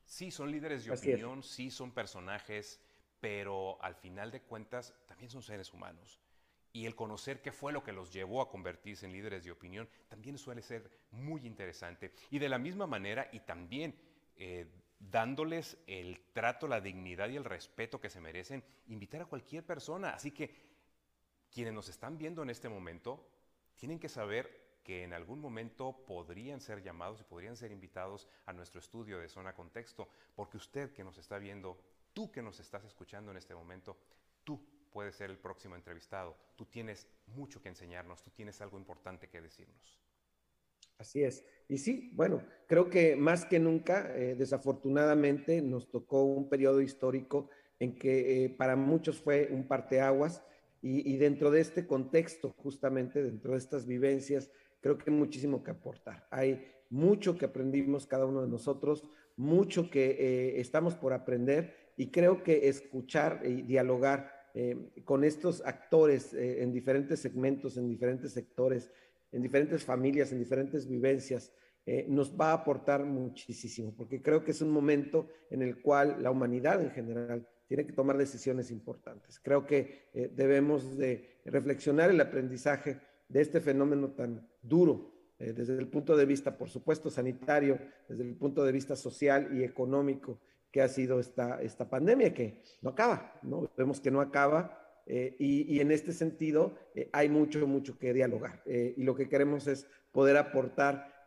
Sí 0.04 0.32
son 0.32 0.52
líderes 0.52 0.84
de 0.84 0.92
opinión, 0.92 1.44
sí 1.44 1.72
son 1.72 1.92
personajes 1.94 2.82
pero 3.20 3.82
al 3.82 3.96
final 3.96 4.32
de 4.32 4.42
cuentas 4.42 4.94
también 5.08 5.30
son 5.30 5.44
seres 5.44 5.74
humanos. 5.74 6.20
Y 6.72 6.86
el 6.86 6.96
conocer 6.96 7.42
qué 7.42 7.52
fue 7.52 7.74
lo 7.74 7.84
que 7.84 7.92
los 7.92 8.14
llevó 8.14 8.42
a 8.42 8.50
convertirse 8.50 9.06
en 9.06 9.12
líderes 9.12 9.44
de 9.44 9.52
opinión 9.52 9.90
también 10.08 10.38
suele 10.38 10.62
ser 10.62 10.90
muy 11.12 11.46
interesante. 11.46 12.14
Y 12.30 12.40
de 12.40 12.50
la 12.50 12.60
misma 12.60 12.86
manera, 12.86 13.28
y 13.32 13.40
también 13.40 13.96
eh, 14.36 14.68
dándoles 15.00 15.78
el 15.88 16.20
trato, 16.32 16.68
la 16.68 16.82
dignidad 16.82 17.30
y 17.30 17.38
el 17.38 17.46
respeto 17.46 18.00
que 18.00 18.10
se 18.10 18.22
merecen, 18.22 18.64
invitar 18.88 19.22
a 19.22 19.26
cualquier 19.26 19.66
persona. 19.66 20.12
Así 20.12 20.32
que 20.32 20.54
quienes 21.52 21.74
nos 21.74 21.90
están 21.90 22.18
viendo 22.18 22.44
en 22.44 22.52
este 22.52 22.70
momento 22.70 23.28
tienen 23.76 24.00
que 24.00 24.10
saber 24.10 24.70
que 24.84 25.04
en 25.04 25.14
algún 25.14 25.40
momento 25.40 26.06
podrían 26.06 26.62
ser 26.62 26.82
llamados 26.82 27.22
y 27.22 27.24
podrían 27.24 27.56
ser 27.56 27.72
invitados 27.72 28.28
a 28.46 28.54
nuestro 28.54 28.80
estudio 28.80 29.20
de 29.20 29.30
zona 29.30 29.54
contexto, 29.54 30.10
porque 30.36 30.58
usted 30.58 30.94
que 30.94 31.04
nos 31.04 31.18
está 31.18 31.38
viendo 31.38 31.80
tú 32.20 32.30
que 32.30 32.42
nos 32.42 32.60
estás 32.60 32.84
escuchando 32.84 33.32
en 33.32 33.38
este 33.38 33.56
momento, 33.56 33.96
tú 34.44 34.60
puedes 34.92 35.16
ser 35.16 35.30
el 35.30 35.38
próximo 35.38 35.78
entrevistado. 35.78 36.36
Tú 36.58 36.66
tienes 36.66 37.08
mucho 37.28 37.62
que 37.62 37.70
enseñarnos, 37.70 38.22
tú 38.22 38.30
tienes 38.32 38.60
algo 38.60 38.78
importante 38.78 39.30
que 39.30 39.40
decirnos. 39.40 40.02
Así 40.98 41.24
es. 41.24 41.46
Y 41.70 41.78
sí, 41.78 42.12
bueno, 42.14 42.44
creo 42.68 42.90
que 42.90 43.16
más 43.16 43.46
que 43.46 43.58
nunca, 43.58 44.14
eh, 44.18 44.36
desafortunadamente, 44.36 45.62
nos 45.62 45.90
tocó 45.90 46.26
un 46.26 46.50
periodo 46.50 46.82
histórico 46.82 47.52
en 47.80 47.98
que 47.98 48.44
eh, 48.44 48.50
para 48.50 48.76
muchos 48.76 49.22
fue 49.22 49.48
un 49.50 49.66
parteaguas 49.66 50.44
y, 50.82 51.10
y 51.10 51.16
dentro 51.16 51.52
de 51.52 51.62
este 51.62 51.88
contexto, 51.88 52.54
justamente 52.58 53.24
dentro 53.24 53.54
de 53.54 53.60
estas 53.60 53.86
vivencias, 53.86 54.52
creo 54.82 54.98
que 54.98 55.10
hay 55.10 55.16
muchísimo 55.16 55.64
que 55.64 55.72
aportar. 55.72 56.28
Hay 56.32 56.70
mucho 56.90 57.38
que 57.38 57.46
aprendimos 57.46 58.06
cada 58.06 58.26
uno 58.26 58.42
de 58.42 58.50
nosotros, 58.50 59.06
mucho 59.38 59.90
que 59.90 60.18
eh, 60.20 60.60
estamos 60.60 60.96
por 60.96 61.14
aprender 61.14 61.79
y 62.00 62.12
creo 62.12 62.44
que 62.44 62.70
escuchar 62.70 63.42
y 63.44 63.62
dialogar 63.62 64.32
eh, 64.54 64.90
con 65.04 65.26
estos 65.26 65.62
actores 65.66 66.34
eh, 66.34 66.64
en 66.64 66.72
diferentes 66.72 67.20
segmentos, 67.20 67.76
en 67.76 67.90
diferentes 67.90 68.32
sectores, 68.32 68.90
en 69.34 69.42
diferentes 69.42 69.84
familias, 69.84 70.32
en 70.32 70.40
diferentes 70.40 70.88
vivencias, 70.88 71.52
eh, 71.86 72.06
nos 72.08 72.40
va 72.40 72.52
a 72.52 72.54
aportar 72.54 73.04
muchísimo, 73.04 73.94
porque 73.98 74.22
creo 74.22 74.46
que 74.46 74.52
es 74.52 74.62
un 74.62 74.70
momento 74.70 75.28
en 75.50 75.62
el 75.62 75.82
cual 75.82 76.24
la 76.24 76.32
humanidad 76.32 76.82
en 76.82 76.92
general 76.92 77.46
tiene 77.68 77.86
que 77.86 77.92
tomar 77.92 78.18
decisiones 78.18 78.72
importantes. 78.72 79.38
Creo 79.38 79.68
que 79.68 80.08
debemos 80.34 80.98
de 80.98 81.42
reflexionar 81.44 82.12
el 82.12 82.22
aprendizaje 82.22 82.98
de 83.28 83.42
este 83.42 83.60
fenómeno 83.60 84.12
tan 84.12 84.48
duro 84.62 85.14
desde 85.38 85.78
el 85.78 85.88
punto 85.88 86.16
de 86.18 86.26
vista, 86.26 86.58
por 86.58 86.70
supuesto, 86.70 87.10
sanitario, 87.10 87.78
desde 88.08 88.24
el 88.24 88.36
punto 88.36 88.64
de 88.64 88.72
vista 88.72 88.96
social 88.96 89.50
y 89.56 89.64
económico, 89.64 90.40
que 90.72 90.82
ha 90.82 90.88
sido 90.88 91.20
esta, 91.20 91.62
esta 91.62 91.90
pandemia, 91.90 92.34
que 92.34 92.62
no 92.82 92.92
acaba, 92.92 93.40
¿no? 93.44 93.70
Vemos 93.76 94.00
que 94.00 94.12
no 94.12 94.22
acaba 94.22 94.80
eh, 95.12 95.36
y, 95.40 95.80
en 95.80 95.92
este 95.92 96.14
sentido 96.14 96.76
eh, 96.94 97.10
hay 97.12 97.30
mucho, 97.30 97.66
mucho 97.66 97.98
que 97.98 98.14
dialogar. 98.14 98.62
Eh, 98.68 98.94
y 98.96 99.04
lo 99.04 99.16
que 99.16 99.28
queremos 99.28 99.66
es 99.68 99.88
poder 100.12 100.38
aportar 100.38 101.26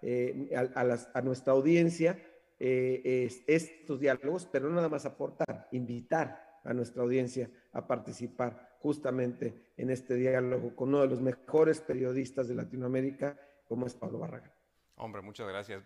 a, 0.74 1.10
a, 1.14 1.22
nuestra 1.22 1.52
audiencia 1.52 2.18
estos 2.58 4.00
diálogos, 4.00 4.46
pero 4.50 4.68
no 4.68 4.74
nada 4.74 4.88
más 4.88 5.06
aportar, 5.06 5.68
invitar 5.70 6.60
a 6.64 6.74
nuestra 6.74 7.02
audiencia 7.02 7.50
a 7.72 7.86
participar 7.86 8.76
justamente 8.80 9.72
en 9.76 9.90
este 9.90 10.14
diálogo 10.14 10.74
con 10.74 10.88
uno 10.88 11.02
de 11.02 11.08
los 11.08 11.20
mejores 11.20 11.80
periodistas 11.80 12.48
de 12.48 12.56
Latinoamérica, 12.56 13.38
como 13.64 13.86
es 13.86 13.94
Pablo 13.94 14.18
Barragán. 14.18 14.52
Hombre, 14.96 15.22
muchas 15.22 15.48
gracias. 15.48 15.82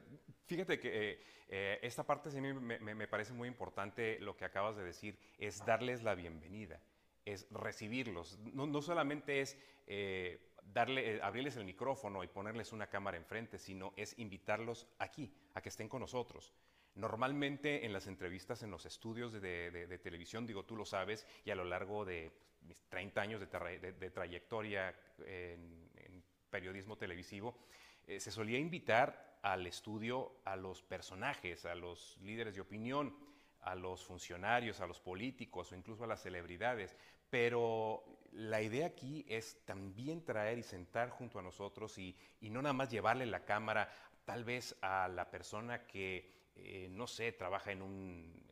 Fíjate 0.46 0.78
que 0.78 1.10
eh, 1.10 1.22
eh, 1.48 1.78
esta 1.82 2.04
parte 2.04 2.30
sí 2.30 2.40
me, 2.40 3.06
parece 3.08 3.32
muy 3.32 3.48
importante 3.48 4.18
lo 4.20 4.36
que 4.36 4.44
acabas 4.44 4.76
de 4.76 4.84
decir, 4.84 5.18
es 5.38 5.64
darles 5.66 6.04
la 6.04 6.14
bienvenida, 6.14 6.80
es 7.24 7.48
recibirlos. 7.50 8.38
No, 8.38 8.66
no 8.66 8.80
solamente 8.80 9.40
es 9.40 9.58
eh, 9.88 10.52
darle, 10.62 11.20
abrirles 11.20 11.56
el 11.56 11.64
micrófono 11.64 12.22
y 12.22 12.28
ponerles 12.28 12.72
una 12.72 12.86
cámara 12.86 13.16
enfrente, 13.16 13.58
sino 13.58 13.92
es 13.96 14.16
invitarlos 14.18 14.86
aquí, 14.98 15.34
a 15.54 15.60
que 15.60 15.68
estén 15.68 15.88
con 15.88 16.00
nosotros. 16.00 16.54
Normalmente 16.94 17.84
en 17.84 17.92
las 17.92 18.06
entrevistas 18.06 18.62
en 18.62 18.70
los 18.70 18.86
estudios 18.86 19.32
de, 19.32 19.40
de, 19.40 19.98
televisión, 19.98 20.46
digo, 20.46 20.64
tú 20.64 20.76
lo 20.76 20.86
sabes, 20.86 21.26
y 21.44 21.50
a 21.50 21.56
lo 21.56 21.64
largo 21.64 22.04
de 22.04 22.32
mis 22.62 22.88
30 22.88 23.20
años 23.20 23.40
de, 23.40 24.10
trayectoria 24.10 24.94
en, 25.26 25.90
en 25.96 26.22
periodismo 26.48 26.96
televisivo, 26.96 27.58
eh, 28.06 28.20
se 28.20 28.30
solía 28.30 28.58
invitar 28.58 29.35
al 29.46 29.64
estudio 29.68 30.40
a 30.44 30.56
los 30.56 30.82
personajes, 30.82 31.66
a 31.66 31.76
los 31.76 32.18
líderes 32.20 32.56
de 32.56 32.60
opinión, 32.60 33.16
a 33.60 33.76
los 33.76 34.04
funcionarios, 34.04 34.80
a 34.80 34.88
los 34.88 34.98
políticos 34.98 35.70
o 35.70 35.76
incluso 35.76 36.02
a 36.02 36.08
las 36.08 36.20
celebridades. 36.20 36.96
Pero 37.30 38.02
la 38.32 38.60
idea 38.60 38.86
aquí 38.86 39.24
es 39.28 39.64
también 39.64 40.24
traer 40.24 40.58
y 40.58 40.64
sentar 40.64 41.10
junto 41.10 41.38
a 41.38 41.42
nosotros 41.42 41.96
y, 41.96 42.16
no 42.40 42.60
nada 42.60 42.72
más 42.72 42.90
llevarle 42.90 43.24
la 43.24 43.44
cámara 43.44 43.88
tal 44.24 44.42
vez 44.42 44.76
a 44.82 45.06
la 45.06 45.30
persona 45.30 45.86
que, 45.86 46.50
eh, 46.56 46.88
no 46.90 47.06
sé, 47.06 47.30
trabaja 47.30 47.70
en, 47.70 47.82
un 47.82 48.42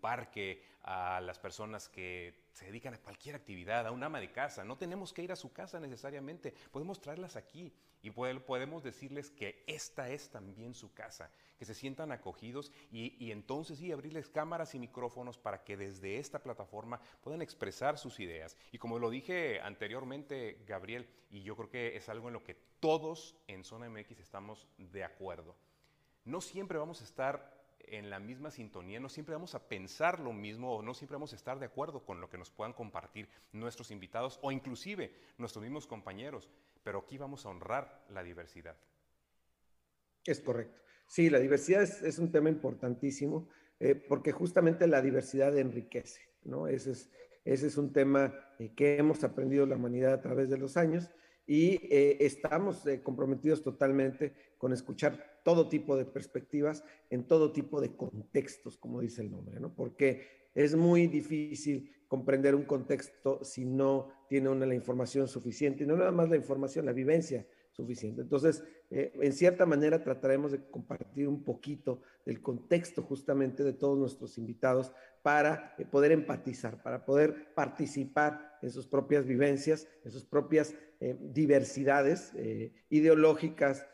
parque, 0.00 0.62
a 0.82 1.20
las 1.20 1.38
personas 1.38 1.88
que 1.88 2.48
se 2.52 2.66
dedican 2.66 2.94
a 2.94 2.98
cualquier 2.98 3.34
actividad, 3.34 3.86
a 3.86 3.92
un 3.92 4.02
ama 4.02 4.18
de 4.18 4.32
casa. 4.32 4.64
No 4.64 4.78
tenemos 4.78 5.12
que 5.12 5.22
ir 5.22 5.30
a 5.30 5.36
su 5.36 5.52
casa 5.52 5.78
necesariamente, 5.78 6.54
podemos 6.72 7.00
traerlas 7.00 7.36
aquí 7.36 7.72
y 8.02 8.10
podemos 8.10 8.82
decirles 8.82 9.30
que 9.30 9.62
esta 9.66 10.08
es 10.08 10.30
también 10.30 10.74
su 10.74 10.92
casa, 10.94 11.30
que 11.58 11.66
se 11.66 11.74
sientan 11.74 12.12
acogidos 12.12 12.72
y, 12.90 13.14
y, 13.22 13.30
entonces 13.30 13.78
sí 13.78 13.92
abrirles 13.92 14.30
cámaras 14.30 14.74
y 14.74 14.78
micrófonos 14.78 15.36
para 15.36 15.62
que 15.62 15.76
desde 15.76 16.18
esta 16.18 16.42
plataforma 16.42 16.98
puedan 17.20 17.42
expresar 17.42 17.98
sus 17.98 18.18
ideas. 18.18 18.56
Y 18.72 18.78
como 18.78 18.98
lo 18.98 19.10
dije 19.10 19.60
anteriormente, 19.60 20.64
Gabriel, 20.66 21.06
y 21.30 21.42
yo 21.42 21.56
creo 21.56 21.68
que 21.68 21.96
es 21.96 22.08
algo 22.08 22.28
en 22.28 22.34
lo 22.34 22.42
que 22.42 22.54
todos 22.80 23.36
en 23.48 23.64
Zona 23.64 23.90
MX 23.90 24.18
estamos 24.18 24.66
de 24.78 25.04
acuerdo. 25.04 25.54
No 26.24 26.40
siempre 26.40 26.78
vamos 26.78 27.02
a 27.02 27.04
estar 27.04 27.59
en 27.90 28.10
la 28.10 28.18
misma 28.18 28.50
sintonía, 28.50 29.00
no 29.00 29.08
siempre 29.08 29.34
vamos 29.34 29.54
a 29.54 29.68
pensar 29.68 30.20
lo 30.20 30.32
mismo 30.32 30.76
o 30.76 30.82
no 30.82 30.94
siempre 30.94 31.16
vamos 31.16 31.32
a 31.32 31.36
estar 31.36 31.58
de 31.58 31.66
acuerdo 31.66 32.04
con 32.04 32.20
lo 32.20 32.30
que 32.30 32.38
nos 32.38 32.50
puedan 32.50 32.72
compartir 32.72 33.28
nuestros 33.52 33.90
invitados 33.90 34.38
o 34.42 34.52
inclusive 34.52 35.12
nuestros 35.38 35.62
mismos 35.62 35.86
compañeros, 35.86 36.48
pero 36.82 37.00
aquí 37.00 37.18
vamos 37.18 37.44
a 37.44 37.50
honrar 37.50 38.04
la 38.10 38.22
diversidad. 38.22 38.76
Es 40.24 40.40
correcto. 40.40 40.80
Sí, 41.06 41.28
la 41.28 41.38
diversidad 41.38 41.82
es, 41.82 42.18
un 42.18 42.30
tema 42.30 42.50
importantísimo 42.50 43.48
eh, 43.80 43.94
porque 43.94 44.32
justamente 44.32 44.86
la 44.86 45.02
diversidad 45.02 45.56
enriquece, 45.58 46.20
¿no? 46.44 46.68
Ese 46.68 46.92
es, 46.92 47.10
ese 47.44 47.66
es 47.66 47.76
un 47.76 47.92
tema 47.92 48.32
eh, 48.58 48.72
que 48.76 48.96
hemos 48.96 49.24
aprendido 49.24 49.66
la 49.66 49.76
humanidad 49.76 50.12
a 50.12 50.20
través 50.20 50.48
de 50.50 50.58
los 50.58 50.76
años 50.76 51.10
y 51.50 51.80
eh, 51.90 52.16
estamos 52.20 52.84
comprometidos 53.02 53.60
totalmente 53.60 54.32
con 54.56 54.72
escuchar 54.72 55.40
todo 55.42 55.68
tipo 55.68 55.96
de 55.96 56.04
perspectivas, 56.04 56.84
en 57.10 57.26
todo 57.26 57.50
tipo 57.50 57.80
de 57.80 57.96
contextos, 57.96 58.76
como 58.76 59.00
dice 59.00 59.22
el 59.22 59.32
nombre, 59.32 59.58
¿no? 59.58 59.74
Porque 59.74 60.48
es 60.54 60.76
muy 60.76 61.08
difícil 61.08 61.90
comprender 62.06 62.54
un 62.54 62.62
contexto 62.62 63.42
si 63.42 63.64
no 63.64 64.10
tiene 64.28 64.48
una 64.48 64.64
la 64.64 64.76
información 64.76 65.26
suficiente, 65.26 65.82
y 65.82 65.88
no 65.88 65.96
nada 65.96 66.12
más 66.12 66.30
la 66.30 66.36
información, 66.36 66.86
la 66.86 66.92
vivencia 66.92 67.44
Entonces, 67.78 68.62
eh, 68.90 69.12
en 69.20 69.32
cierta 69.32 69.64
manera 69.64 70.02
trataremos 70.02 70.52
de 70.52 70.62
compartir 70.70 71.26
un 71.28 71.42
poquito 71.42 72.02
del 72.26 72.42
contexto 72.42 73.02
justamente 73.02 73.64
de 73.64 73.72
todos 73.72 73.98
nuestros 73.98 74.36
invitados 74.38 74.92
para 75.22 75.74
eh, 75.78 75.86
poder 75.86 76.12
empatizar, 76.12 76.82
para 76.82 77.04
poder 77.04 77.54
participar 77.54 78.58
en 78.62 78.70
sus 78.70 78.86
propias 78.86 79.24
vivencias, 79.24 79.88
en 80.04 80.10
sus 80.10 80.24
propias 80.24 80.74
eh, 81.00 81.16
diversidades 81.20 82.32
ideológicas, 82.90 83.86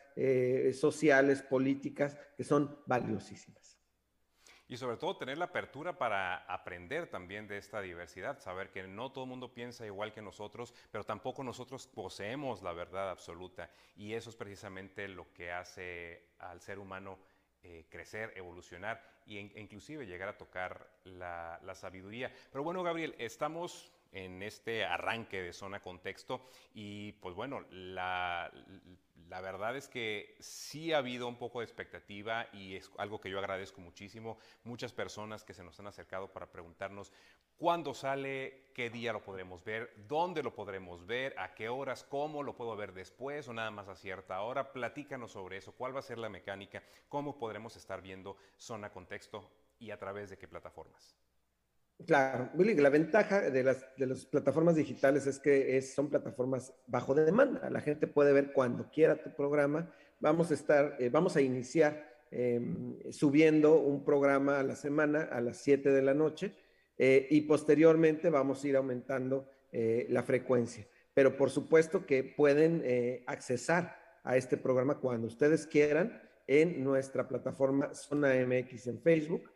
sociales, 0.73 1.43
políticas, 1.43 2.17
que 2.35 2.43
son 2.43 2.75
valiosísimas. 2.87 3.66
Y 4.69 4.77
sobre 4.77 4.97
todo 4.97 5.17
tener 5.17 5.37
la 5.37 5.45
apertura 5.45 5.97
para 5.97 6.37
aprender 6.51 7.07
también 7.07 7.47
de 7.47 7.57
esta 7.57 7.81
diversidad, 7.81 8.39
saber 8.39 8.69
que 8.69 8.85
no 8.87 9.11
todo 9.11 9.23
el 9.23 9.29
mundo 9.29 9.53
piensa 9.53 9.85
igual 9.85 10.11
que 10.11 10.21
nosotros, 10.21 10.73
pero 10.91 11.03
tampoco 11.03 11.43
nosotros 11.43 11.87
poseemos 11.87 12.61
la 12.61 12.73
verdad 12.73 13.09
absoluta. 13.09 13.69
Y 13.95 14.13
eso 14.13 14.29
es 14.29 14.35
precisamente 14.35 15.07
lo 15.07 15.31
que 15.33 15.51
hace 15.51 16.27
al 16.39 16.59
ser 16.59 16.79
humano 16.79 17.17
eh, 17.63 17.85
crecer, 17.89 18.33
evolucionar 18.35 19.01
e 19.25 19.39
inclusive 19.55 20.05
llegar 20.05 20.29
a 20.29 20.37
tocar 20.37 20.89
la, 21.05 21.59
la 21.63 21.75
sabiduría. 21.75 22.31
Pero 22.51 22.63
bueno, 22.63 22.83
Gabriel, 22.83 23.15
estamos 23.17 23.91
en 24.11 24.41
este 24.43 24.85
arranque 24.85 25.41
de 25.41 25.53
zona 25.53 25.79
contexto 25.79 26.49
y 26.73 27.13
pues 27.13 27.35
bueno, 27.35 27.65
la, 27.71 28.51
la 29.29 29.41
verdad 29.41 29.75
es 29.75 29.87
que 29.87 30.35
sí 30.39 30.93
ha 30.93 30.99
habido 30.99 31.27
un 31.27 31.37
poco 31.37 31.59
de 31.59 31.65
expectativa 31.65 32.47
y 32.53 32.75
es 32.75 32.89
algo 32.97 33.19
que 33.19 33.29
yo 33.29 33.39
agradezco 33.39 33.81
muchísimo. 33.81 34.37
Muchas 34.63 34.93
personas 34.93 35.43
que 35.43 35.53
se 35.53 35.63
nos 35.63 35.79
han 35.79 35.87
acercado 35.87 36.31
para 36.31 36.49
preguntarnos 36.49 37.11
cuándo 37.57 37.93
sale, 37.93 38.71
qué 38.73 38.89
día 38.89 39.11
lo 39.11 39.21
podremos 39.21 39.63
ver, 39.63 39.93
dónde 40.07 40.43
lo 40.43 40.55
podremos 40.55 41.05
ver, 41.05 41.37
a 41.37 41.53
qué 41.55 41.67
horas, 41.67 42.03
cómo 42.03 42.41
lo 42.41 42.55
puedo 42.55 42.75
ver 42.75 42.93
después 42.93 43.47
o 43.47 43.53
nada 43.53 43.71
más 43.71 43.89
a 43.89 43.95
cierta 43.95 44.41
hora. 44.41 44.71
Platícanos 44.71 45.31
sobre 45.31 45.57
eso, 45.57 45.73
cuál 45.73 45.95
va 45.95 45.99
a 45.99 46.03
ser 46.03 46.19
la 46.19 46.29
mecánica, 46.29 46.83
cómo 47.09 47.37
podremos 47.37 47.75
estar 47.75 48.01
viendo 48.01 48.37
Zona 48.57 48.91
Contexto 48.91 49.51
y 49.79 49.91
a 49.91 49.99
través 49.99 50.29
de 50.29 50.37
qué 50.37 50.47
plataformas. 50.47 51.26
Claro, 52.05 52.51
Willy, 52.53 52.75
la 52.75 52.89
ventaja 52.89 53.49
de 53.49 53.63
las, 53.63 53.83
de 53.97 54.05
las 54.05 54.25
plataformas 54.25 54.75
digitales 54.75 55.25
es 55.25 55.39
que 55.39 55.81
son 55.81 56.09
plataformas 56.09 56.71
bajo 56.85 57.15
demanda. 57.15 57.69
La 57.71 57.81
gente 57.81 58.05
puede 58.05 58.33
ver 58.33 58.53
cuando 58.53 58.89
quiera 58.91 59.21
tu 59.21 59.33
programa. 59.35 59.91
Vamos 60.19 60.51
a 60.51 60.53
estar, 60.53 60.95
eh, 60.99 61.09
vamos 61.09 61.35
a 61.35 61.41
iniciar 61.41 62.07
em, 62.29 62.97
subiendo 63.11 63.79
un 63.79 64.05
programa 64.05 64.59
a 64.59 64.63
la 64.63 64.75
semana 64.75 65.23
a 65.23 65.41
las 65.41 65.57
7 65.57 65.89
de 65.89 66.01
la 66.03 66.13
noche 66.13 66.53
eh, 66.99 67.27
y 67.31 67.41
posteriormente 67.41 68.29
vamos 68.29 68.63
a 68.63 68.67
ir 68.67 68.75
aumentando 68.75 69.49
eh, 69.71 70.05
la 70.09 70.21
frecuencia. 70.21 70.87
Pero 71.15 71.35
por 71.35 71.49
supuesto 71.49 72.05
que 72.05 72.23
pueden 72.23 72.83
accesar 73.25 73.97
a 74.23 74.37
este 74.37 74.55
programa 74.55 74.99
cuando 74.99 75.25
ustedes 75.25 75.65
quieran 75.65 76.21
en 76.45 76.83
nuestra 76.83 77.27
plataforma 77.27 77.91
Zona 77.95 78.35
MX 78.45 78.85
en 78.85 79.01
Facebook, 79.01 79.49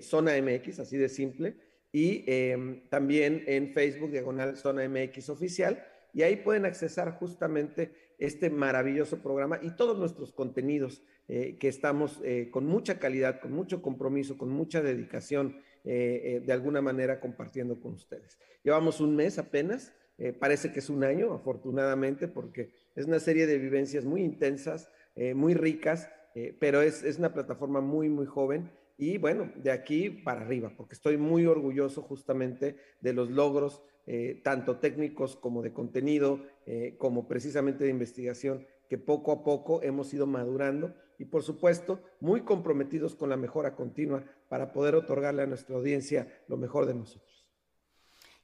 Zona 0.00 0.32
MX, 0.42 0.80
así 0.80 0.96
de 0.96 1.08
simple 1.08 1.67
y 1.92 2.24
em, 2.26 2.88
también 2.88 3.44
en 3.46 3.72
Facebook, 3.72 4.10
diagonal 4.10 4.56
Zona 4.56 4.88
MX 4.88 5.30
Oficial, 5.30 5.84
y 6.12 6.22
ahí 6.22 6.36
pueden 6.36 6.64
accesar 6.64 7.12
justamente 7.18 7.92
este 8.18 8.50
maravilloso 8.50 9.22
programa 9.22 9.60
y 9.62 9.70
todos 9.76 9.98
nuestros 9.98 10.32
contenidos 10.32 11.02
eh, 11.28 11.56
que 11.60 11.68
estamos 11.68 12.20
eh, 12.24 12.48
con 12.50 12.66
mucha 12.66 12.98
calidad, 12.98 13.40
con 13.40 13.52
mucho 13.52 13.82
compromiso, 13.82 14.36
con 14.36 14.48
mucha 14.48 14.82
dedicación, 14.82 15.60
eh, 15.84 16.42
de 16.44 16.52
alguna 16.52 16.82
manera 16.82 17.20
compartiendo 17.20 17.80
con 17.80 17.92
ustedes. 17.92 18.38
Llevamos 18.62 19.00
un 19.00 19.14
mes 19.14 19.38
apenas, 19.38 19.94
parece 20.40 20.72
que 20.72 20.80
es 20.80 20.90
un 20.90 21.04
año, 21.04 21.32
afortunadamente, 21.32 22.26
porque 22.26 22.72
es 22.96 23.06
una 23.06 23.20
serie 23.20 23.46
de 23.46 23.56
vivencias 23.58 24.04
muy 24.04 24.22
intensas, 24.22 24.90
muy 25.36 25.54
ricas, 25.54 26.10
pero 26.58 26.82
es, 26.82 27.04
es 27.04 27.18
una 27.18 27.32
plataforma 27.32 27.80
muy, 27.80 28.08
muy 28.08 28.26
joven 28.26 28.68
y 28.98 29.16
bueno, 29.16 29.52
de 29.54 29.70
aquí 29.70 30.10
para 30.10 30.40
arriba, 30.40 30.72
porque 30.76 30.94
estoy 30.94 31.16
muy 31.16 31.46
orgulloso 31.46 32.02
justamente 32.02 32.76
de 33.00 33.12
los 33.12 33.30
logros, 33.30 33.80
eh, 34.06 34.40
tanto 34.42 34.78
técnicos 34.78 35.36
como 35.36 35.62
de 35.62 35.72
contenido, 35.72 36.44
eh, 36.66 36.96
como 36.98 37.28
precisamente 37.28 37.84
de 37.84 37.90
investigación, 37.90 38.66
que 38.88 38.98
poco 38.98 39.30
a 39.30 39.44
poco 39.44 39.82
hemos 39.84 40.12
ido 40.12 40.26
madurando 40.26 40.96
y 41.16 41.26
por 41.26 41.44
supuesto 41.44 42.02
muy 42.20 42.40
comprometidos 42.40 43.14
con 43.14 43.30
la 43.30 43.36
mejora 43.36 43.76
continua 43.76 44.24
para 44.48 44.72
poder 44.72 44.96
otorgarle 44.96 45.42
a 45.42 45.46
nuestra 45.46 45.76
audiencia 45.76 46.42
lo 46.48 46.56
mejor 46.56 46.86
de 46.86 46.94
nosotros. 46.94 47.46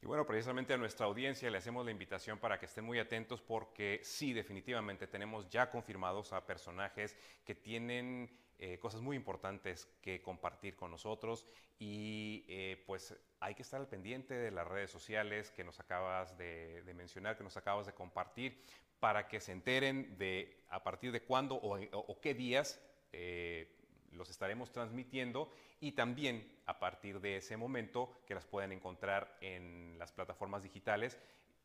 Y 0.02 0.06
bueno, 0.06 0.26
precisamente 0.26 0.74
a 0.74 0.76
nuestra 0.76 1.06
audiencia 1.06 1.50
le 1.50 1.58
hacemos 1.58 1.84
la 1.84 1.90
invitación 1.90 2.38
para 2.38 2.60
que 2.60 2.66
estén 2.66 2.84
muy 2.84 2.98
atentos 2.98 3.40
porque 3.40 4.00
sí, 4.04 4.34
definitivamente 4.34 5.06
tenemos 5.06 5.48
ya 5.48 5.70
confirmados 5.70 6.32
a 6.32 6.46
personajes 6.46 7.16
que 7.44 7.54
tienen 7.54 8.30
eh, 8.58 8.78
cosas 8.78 9.00
muy 9.00 9.16
importantes 9.16 9.88
que 10.00 10.22
compartir 10.22 10.76
con 10.76 10.90
nosotros. 10.90 11.46
Y 11.78 12.44
eh, 12.48 12.82
pues 12.86 13.16
hay 13.40 13.54
que 13.54 13.62
estar 13.62 13.80
al 13.80 13.88
pendiente 13.88 14.34
de 14.34 14.50
las 14.50 14.66
redes 14.66 14.90
sociales 14.90 15.50
que 15.50 15.64
nos 15.64 15.80
acabas 15.80 16.38
de, 16.38 16.82
mencionar, 16.94 17.36
que 17.36 17.44
nos 17.44 17.56
acabas 17.56 17.86
de 17.86 17.92
compartir, 17.92 18.62
para 19.00 19.28
que 19.28 19.40
se 19.40 19.52
enteren 19.52 20.16
de 20.16 20.64
a 20.70 20.82
partir 20.82 21.12
de 21.12 21.22
cuándo 21.22 21.56
o, 21.56 22.20
qué 22.20 22.32
días 22.32 22.80
eh, 23.12 23.76
los 24.12 24.30
estaremos 24.30 24.70
transmitiendo. 24.70 25.50
Y 25.80 25.92
también 25.92 26.48
a 26.66 26.78
partir 26.78 27.20
de 27.20 27.36
ese 27.38 27.56
momento 27.56 28.22
que 28.26 28.34
las 28.34 28.46
puedan 28.46 28.72
encontrar 28.72 29.36
en 29.40 29.98
las 29.98 30.12
plataformas 30.12 30.62
digitales 30.62 31.18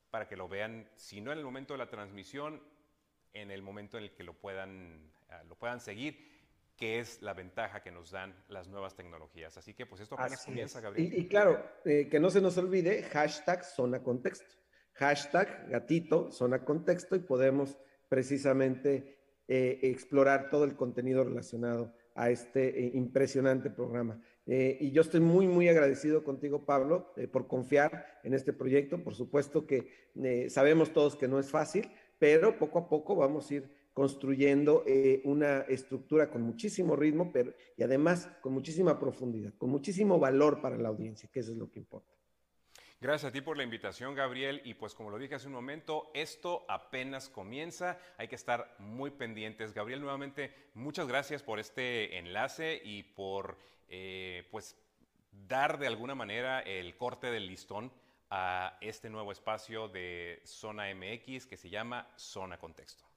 para 0.09 0.27
que 0.27 0.35
lo 0.35 0.49
vean, 0.49 0.89
si 0.95 1.21
no 1.21 1.31
en 1.31 1.37
el 1.37 1.45
momento 1.45 1.75
de 1.75 1.77
la 1.77 1.89
transmisión, 1.89 2.61
en 3.31 3.51
el 3.51 3.61
momento 3.61 3.97
en 3.97 4.05
el 4.05 4.11
que 4.11 4.23
lo 4.23 4.33
puedan, 4.33 5.11
ah, 5.29 5.43
lo 5.47 5.55
puedan 5.55 5.79
seguir 5.79 6.28
que 6.79 6.99
es 6.99 7.21
la 7.21 7.33
ventaja 7.33 7.81
que 7.81 7.91
nos 7.91 8.09
dan 8.09 8.33
las 8.47 8.69
nuevas 8.69 8.95
tecnologías. 8.95 9.57
Así 9.57 9.73
que 9.73 9.85
pues 9.85 9.99
esto 9.99 10.15
apenas 10.17 10.45
comienza, 10.45 10.79
Gabriel. 10.79 11.13
Y, 11.13 11.27
claro, 11.27 11.61
eh, 11.83 12.07
que 12.09 12.21
no 12.21 12.29
se 12.29 12.39
nos 12.39 12.57
olvide, 12.57 13.03
hashtag 13.03 13.65
zona 13.65 14.01
contexto. 14.01 14.55
Hashtag 14.93 15.69
gatito 15.69 16.31
zona 16.31 16.63
contexto 16.63 17.17
y 17.17 17.19
podemos 17.19 17.77
precisamente 18.07 19.17
eh, 19.49 19.79
explorar 19.83 20.49
todo 20.49 20.63
el 20.63 20.77
contenido 20.77 21.25
relacionado 21.25 21.93
a 22.15 22.29
este 22.29 22.85
eh, 22.85 22.91
impresionante 22.93 23.69
programa. 23.69 24.21
y 24.45 24.91
yo 24.91 25.01
estoy 25.01 25.19
muy, 25.19 25.47
muy 25.47 25.67
agradecido 25.67 26.23
contigo, 26.23 26.65
Pablo, 26.65 27.13
por 27.31 27.47
confiar 27.47 28.19
en 28.23 28.33
este 28.33 28.53
proyecto. 28.53 29.03
Por 29.03 29.15
supuesto 29.15 29.67
que 29.67 30.09
sabemos 30.49 30.91
todos 30.93 31.17
que 31.17 31.27
no 31.27 31.39
es 31.39 31.51
fácil, 31.51 31.91
pero 32.17 32.57
poco 32.57 32.79
a 32.79 32.89
poco 32.89 33.15
vamos 33.15 33.51
a 33.51 33.55
ir 33.55 33.78
construyendo 33.93 34.83
eh, 34.85 35.21
una 35.25 35.61
estructura 35.61 36.29
con 36.29 36.41
muchísimo 36.41 36.95
ritmo, 36.95 37.31
pero 37.31 37.53
y 37.75 37.83
además 37.83 38.29
con 38.41 38.53
muchísima 38.53 38.99
profundidad, 38.99 39.53
con 39.57 39.69
muchísimo 39.69 40.19
valor 40.19 40.61
para 40.61 40.77
la 40.77 40.89
audiencia, 40.89 41.29
que 41.31 41.39
eso 41.39 41.51
es 41.51 41.57
lo 41.57 41.69
que 41.69 41.79
importa. 41.79 42.13
Gracias 43.01 43.29
a 43.29 43.31
ti 43.31 43.39
por 43.39 43.55
la 43.55 43.63
invitación, 43.63 44.13
Gabriel. 44.13 44.61
Y 44.65 44.73
pues 44.73 44.93
como 44.93 45.09
lo 45.09 45.17
dije 45.17 45.35
hace 45.35 45.47
un 45.47 45.53
momento, 45.53 46.11
esto 46.13 46.65
apenas 46.67 47.29
comienza. 47.29 47.97
Hay 48.17 48.27
que 48.27 48.35
estar 48.35 48.75
muy 48.77 49.09
pendientes. 49.09 49.73
Gabriel, 49.73 50.01
nuevamente, 50.01 50.53
muchas 50.73 51.07
gracias 51.07 51.41
por 51.41 51.59
este 51.59 52.17
enlace 52.17 52.81
y 52.83 53.03
por 53.03 53.57
eh, 53.87 54.45
pues 54.51 54.75
dar 55.47 55.79
de 55.79 55.87
alguna 55.87 56.13
manera 56.13 56.59
el 56.59 56.97
corte 56.97 57.31
del 57.31 57.47
listón 57.47 57.89
a 58.29 58.77
este 58.81 59.09
nuevo 59.09 59.31
espacio 59.31 59.87
de 59.87 60.41
Zona 60.43 60.93
MX 60.93 61.45
que 61.45 61.55
se 61.55 61.69
llama 61.69 62.11
Zona 62.17 62.59
Contexto. 62.59 63.08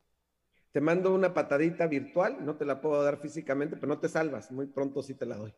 Te 0.72 0.80
mando 0.80 1.14
una 1.14 1.34
patadita 1.34 1.86
virtual, 1.86 2.44
no 2.44 2.56
te 2.56 2.64
la 2.64 2.80
puedo 2.80 3.02
dar 3.02 3.20
físicamente, 3.20 3.76
pero 3.76 3.88
no 3.88 4.00
te 4.00 4.08
salvas, 4.08 4.50
muy 4.50 4.66
pronto 4.66 5.02
sí 5.02 5.14
te 5.14 5.26
la 5.26 5.36
doy. 5.36 5.54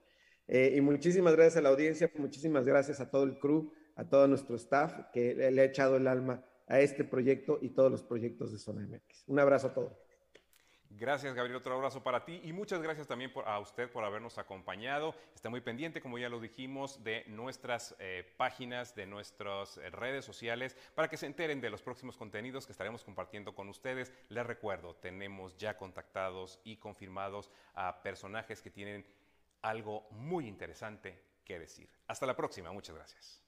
Eh, 0.49 0.75
y 0.77 0.81
muchísimas 0.81 1.35
gracias 1.35 1.57
a 1.57 1.63
la 1.63 1.71
audiencia, 1.71 2.11
muchísimas 2.19 2.67
gracias 2.67 3.01
a 3.01 3.11
todo 3.11 3.25
el 3.25 3.39
crew, 3.39 3.73
a 3.97 4.05
todo 4.09 4.27
nuestro 4.27 4.57
staff 4.57 5.07
que 5.13 5.35
le 5.35 5.61
ha 5.61 5.65
echado 5.65 5.97
el 5.97 6.07
alma 6.09 6.45
a 6.67 6.81
este 6.81 7.05
proyecto 7.05 7.59
y 7.63 7.71
todos 7.71 7.91
los 7.91 8.03
proyectos 8.03 8.53
de 8.53 8.59
Zona 8.59 8.87
MX. 8.87 9.25
Un 9.29 9.39
abrazo 9.39 9.69
a 9.69 9.75
todos. 9.75 10.04
Gracias, 10.97 11.35
Gabriel. 11.35 11.57
Otro 11.57 11.75
abrazo 11.75 12.05
para 12.05 12.25
ti 12.25 12.41
y 12.45 12.53
muchas 12.53 12.81
gracias 12.81 13.09
también 13.09 13.33
a 13.47 13.59
usted 13.59 13.91
por 13.91 14.05
habernos 14.05 14.39
acompañado. 14.39 15.15
Está 15.35 15.51
muy 15.51 15.61
pendiente, 15.61 16.01
como 16.01 16.19
ya 16.19 16.29
lo 16.29 16.39
dijimos, 16.39 17.03
de 17.03 17.25
nuestras 17.27 17.97
eh, 17.99 18.33
páginas, 18.37 18.95
de 18.95 19.05
nuestras 19.05 19.77
eh, 19.79 19.91
redes 19.91 20.25
sociales, 20.25 20.77
para 20.95 21.09
que 21.09 21.17
se 21.17 21.27
enteren 21.27 21.61
de 21.61 21.71
los 21.71 21.83
próximos 21.83 22.17
contenidos 22.17 22.65
que 22.65 22.73
estaremos 22.73 23.03
compartiendo 23.03 23.57
con 23.57 23.69
ustedes. 23.69 24.13
Les 24.29 24.47
recuerdo, 24.47 24.95
tenemos 24.95 25.57
ya 25.57 25.77
contactados 25.77 26.61
y 26.63 26.77
confirmados 26.77 27.51
a 27.75 28.01
personajes 28.03 28.63
que 28.63 28.71
tienen 28.71 29.05
algo 29.63 30.07
muy 30.13 30.47
interesante 30.47 31.21
que 31.45 31.59
decir. 31.59 31.89
Hasta 32.07 32.25
la 32.25 32.37
próxima. 32.37 32.71
Muchas 32.71 32.95
gracias. 32.95 33.44